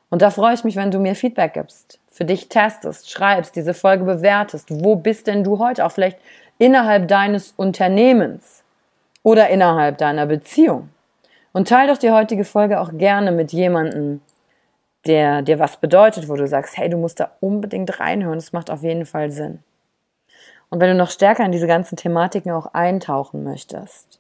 Und 0.09 0.21
da 0.21 0.31
freue 0.31 0.53
ich 0.53 0.63
mich, 0.63 0.75
wenn 0.75 0.91
du 0.91 0.99
mir 0.99 1.15
Feedback 1.15 1.53
gibst, 1.53 1.99
für 2.09 2.25
dich 2.25 2.49
testest, 2.49 3.09
schreibst, 3.09 3.55
diese 3.55 3.73
Folge 3.73 4.03
bewertest. 4.03 4.69
Wo 4.69 4.95
bist 4.95 5.27
denn 5.27 5.43
du 5.43 5.59
heute? 5.59 5.85
Auch 5.85 5.91
vielleicht 5.91 6.19
innerhalb 6.59 7.07
deines 7.07 7.53
Unternehmens 7.57 8.63
oder 9.23 9.49
innerhalb 9.49 9.97
deiner 9.97 10.25
Beziehung. 10.25 10.89
Und 11.53 11.69
teile 11.69 11.93
doch 11.93 11.99
die 11.99 12.11
heutige 12.11 12.43
Folge 12.43 12.81
auch 12.81 12.91
gerne 12.97 13.31
mit 13.31 13.53
jemandem, 13.53 14.21
der 15.05 15.41
dir 15.41 15.59
was 15.59 15.77
bedeutet, 15.77 16.27
wo 16.27 16.35
du 16.35 16.47
sagst, 16.47 16.77
hey, 16.77 16.89
du 16.89 16.97
musst 16.97 17.19
da 17.19 17.31
unbedingt 17.39 17.99
reinhören, 17.99 18.37
das 18.37 18.53
macht 18.53 18.71
auf 18.71 18.83
jeden 18.83 19.05
Fall 19.05 19.31
Sinn. 19.31 19.59
Und 20.69 20.79
wenn 20.79 20.89
du 20.89 20.95
noch 20.95 21.11
stärker 21.11 21.45
in 21.45 21.51
diese 21.51 21.67
ganzen 21.67 21.95
Thematiken 21.95 22.51
auch 22.51 22.73
eintauchen 22.73 23.43
möchtest, 23.43 24.19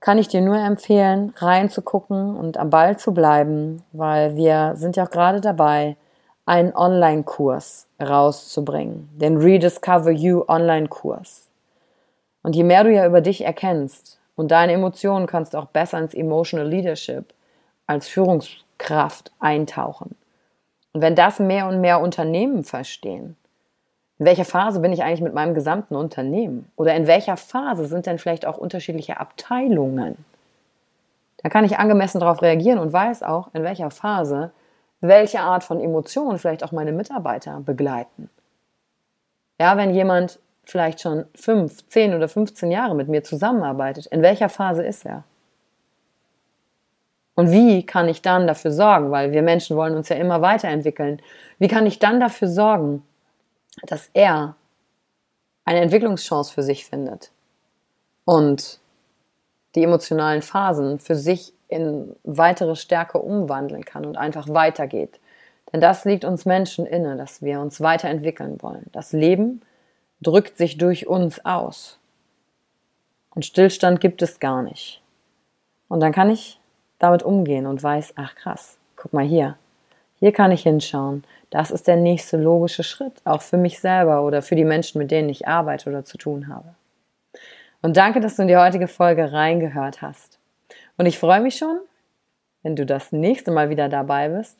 kann 0.00 0.18
ich 0.18 0.28
dir 0.28 0.42
nur 0.42 0.58
empfehlen, 0.58 1.32
reinzugucken 1.36 2.36
und 2.36 2.58
am 2.58 2.70
Ball 2.70 2.98
zu 2.98 3.12
bleiben, 3.14 3.82
weil 3.92 4.36
wir 4.36 4.72
sind 4.76 4.96
ja 4.96 5.04
auch 5.06 5.10
gerade 5.10 5.40
dabei, 5.40 5.96
einen 6.44 6.74
Online-Kurs 6.74 7.86
rauszubringen, 8.02 9.08
den 9.14 9.38
Rediscover 9.38 10.10
You 10.10 10.44
Online-Kurs. 10.48 11.48
Und 12.42 12.56
je 12.56 12.64
mehr 12.64 12.84
du 12.84 12.92
ja 12.92 13.06
über 13.06 13.20
dich 13.20 13.44
erkennst, 13.44 14.19
und 14.36 14.50
deine 14.50 14.72
Emotionen 14.72 15.26
kannst 15.26 15.54
du 15.54 15.58
auch 15.58 15.66
besser 15.66 15.98
ins 15.98 16.14
Emotional 16.14 16.68
Leadership 16.68 17.34
als 17.86 18.08
Führungskraft 18.08 19.32
eintauchen. 19.38 20.16
Und 20.92 21.02
wenn 21.02 21.14
das 21.14 21.38
mehr 21.38 21.66
und 21.66 21.80
mehr 21.80 22.00
Unternehmen 22.00 22.64
verstehen, 22.64 23.36
in 24.18 24.26
welcher 24.26 24.44
Phase 24.44 24.80
bin 24.80 24.92
ich 24.92 25.02
eigentlich 25.02 25.22
mit 25.22 25.32
meinem 25.32 25.54
gesamten 25.54 25.96
Unternehmen? 25.96 26.70
Oder 26.76 26.94
in 26.94 27.06
welcher 27.06 27.38
Phase 27.38 27.86
sind 27.86 28.04
denn 28.04 28.18
vielleicht 28.18 28.44
auch 28.44 28.58
unterschiedliche 28.58 29.18
Abteilungen? 29.18 30.24
Da 31.38 31.48
kann 31.48 31.64
ich 31.64 31.78
angemessen 31.78 32.20
darauf 32.20 32.42
reagieren 32.42 32.78
und 32.78 32.92
weiß 32.92 33.22
auch, 33.22 33.48
in 33.54 33.62
welcher 33.62 33.90
Phase 33.90 34.50
welche 35.00 35.40
Art 35.40 35.64
von 35.64 35.80
Emotionen 35.80 36.38
vielleicht 36.38 36.62
auch 36.62 36.72
meine 36.72 36.92
Mitarbeiter 36.92 37.60
begleiten. 37.60 38.28
Ja, 39.58 39.78
wenn 39.78 39.94
jemand 39.94 40.38
vielleicht 40.70 41.00
schon 41.00 41.26
fünf, 41.34 41.86
zehn 41.88 42.14
oder 42.14 42.28
15 42.28 42.70
Jahre 42.70 42.94
mit 42.94 43.08
mir 43.08 43.22
zusammenarbeitet, 43.22 44.06
in 44.06 44.22
welcher 44.22 44.48
Phase 44.48 44.84
ist 44.84 45.04
er? 45.04 45.24
Und 47.34 47.50
wie 47.52 47.86
kann 47.86 48.08
ich 48.08 48.22
dann 48.22 48.46
dafür 48.46 48.70
sorgen, 48.70 49.10
weil 49.10 49.32
wir 49.32 49.42
Menschen 49.42 49.76
wollen 49.76 49.94
uns 49.94 50.08
ja 50.08 50.16
immer 50.16 50.42
weiterentwickeln, 50.42 51.22
wie 51.58 51.68
kann 51.68 51.86
ich 51.86 51.98
dann 51.98 52.20
dafür 52.20 52.48
sorgen, 52.48 53.02
dass 53.86 54.10
er 54.12 54.56
eine 55.64 55.80
Entwicklungschance 55.80 56.52
für 56.52 56.62
sich 56.62 56.84
findet 56.84 57.30
und 58.24 58.80
die 59.74 59.84
emotionalen 59.84 60.42
Phasen 60.42 60.98
für 60.98 61.14
sich 61.14 61.54
in 61.68 62.16
weitere 62.24 62.76
Stärke 62.76 63.18
umwandeln 63.18 63.84
kann 63.84 64.04
und 64.04 64.16
einfach 64.16 64.48
weitergeht. 64.48 65.20
Denn 65.72 65.80
das 65.80 66.04
liegt 66.04 66.24
uns 66.24 66.44
Menschen 66.44 66.84
inne, 66.84 67.16
dass 67.16 67.42
wir 67.42 67.60
uns 67.60 67.80
weiterentwickeln 67.80 68.60
wollen. 68.60 68.86
Das 68.92 69.12
Leben 69.12 69.62
drückt 70.20 70.58
sich 70.58 70.78
durch 70.78 71.06
uns 71.06 71.44
aus. 71.44 71.98
Und 73.34 73.44
Stillstand 73.44 74.00
gibt 74.00 74.22
es 74.22 74.40
gar 74.40 74.62
nicht. 74.62 75.02
Und 75.88 76.00
dann 76.00 76.12
kann 76.12 76.30
ich 76.30 76.60
damit 76.98 77.22
umgehen 77.22 77.66
und 77.66 77.82
weiß, 77.82 78.14
ach 78.16 78.34
krass, 78.34 78.78
guck 78.96 79.12
mal 79.12 79.24
hier. 79.24 79.56
Hier 80.18 80.32
kann 80.32 80.52
ich 80.52 80.62
hinschauen. 80.62 81.24
Das 81.48 81.70
ist 81.70 81.88
der 81.88 81.96
nächste 81.96 82.36
logische 82.36 82.84
Schritt, 82.84 83.22
auch 83.24 83.42
für 83.42 83.56
mich 83.56 83.80
selber 83.80 84.22
oder 84.22 84.42
für 84.42 84.54
die 84.54 84.64
Menschen, 84.64 84.98
mit 84.98 85.10
denen 85.10 85.30
ich 85.30 85.48
arbeite 85.48 85.88
oder 85.88 86.04
zu 86.04 86.18
tun 86.18 86.48
habe. 86.48 86.74
Und 87.82 87.96
danke, 87.96 88.20
dass 88.20 88.36
du 88.36 88.42
in 88.42 88.48
die 88.48 88.56
heutige 88.56 88.88
Folge 88.88 89.32
reingehört 89.32 90.02
hast. 90.02 90.38
Und 90.98 91.06
ich 91.06 91.18
freue 91.18 91.40
mich 91.40 91.56
schon, 91.56 91.80
wenn 92.62 92.76
du 92.76 92.84
das 92.84 93.10
nächste 93.10 93.50
Mal 93.50 93.70
wieder 93.70 93.88
dabei 93.88 94.28
bist 94.28 94.58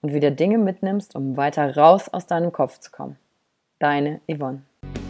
und 0.00 0.14
wieder 0.14 0.30
Dinge 0.30 0.56
mitnimmst, 0.56 1.14
um 1.14 1.36
weiter 1.36 1.76
raus 1.76 2.08
aus 2.08 2.26
deinem 2.26 2.50
Kopf 2.50 2.78
zu 2.78 2.90
kommen. 2.90 3.18
Deine 3.78 4.20
Yvonne. 4.26 4.62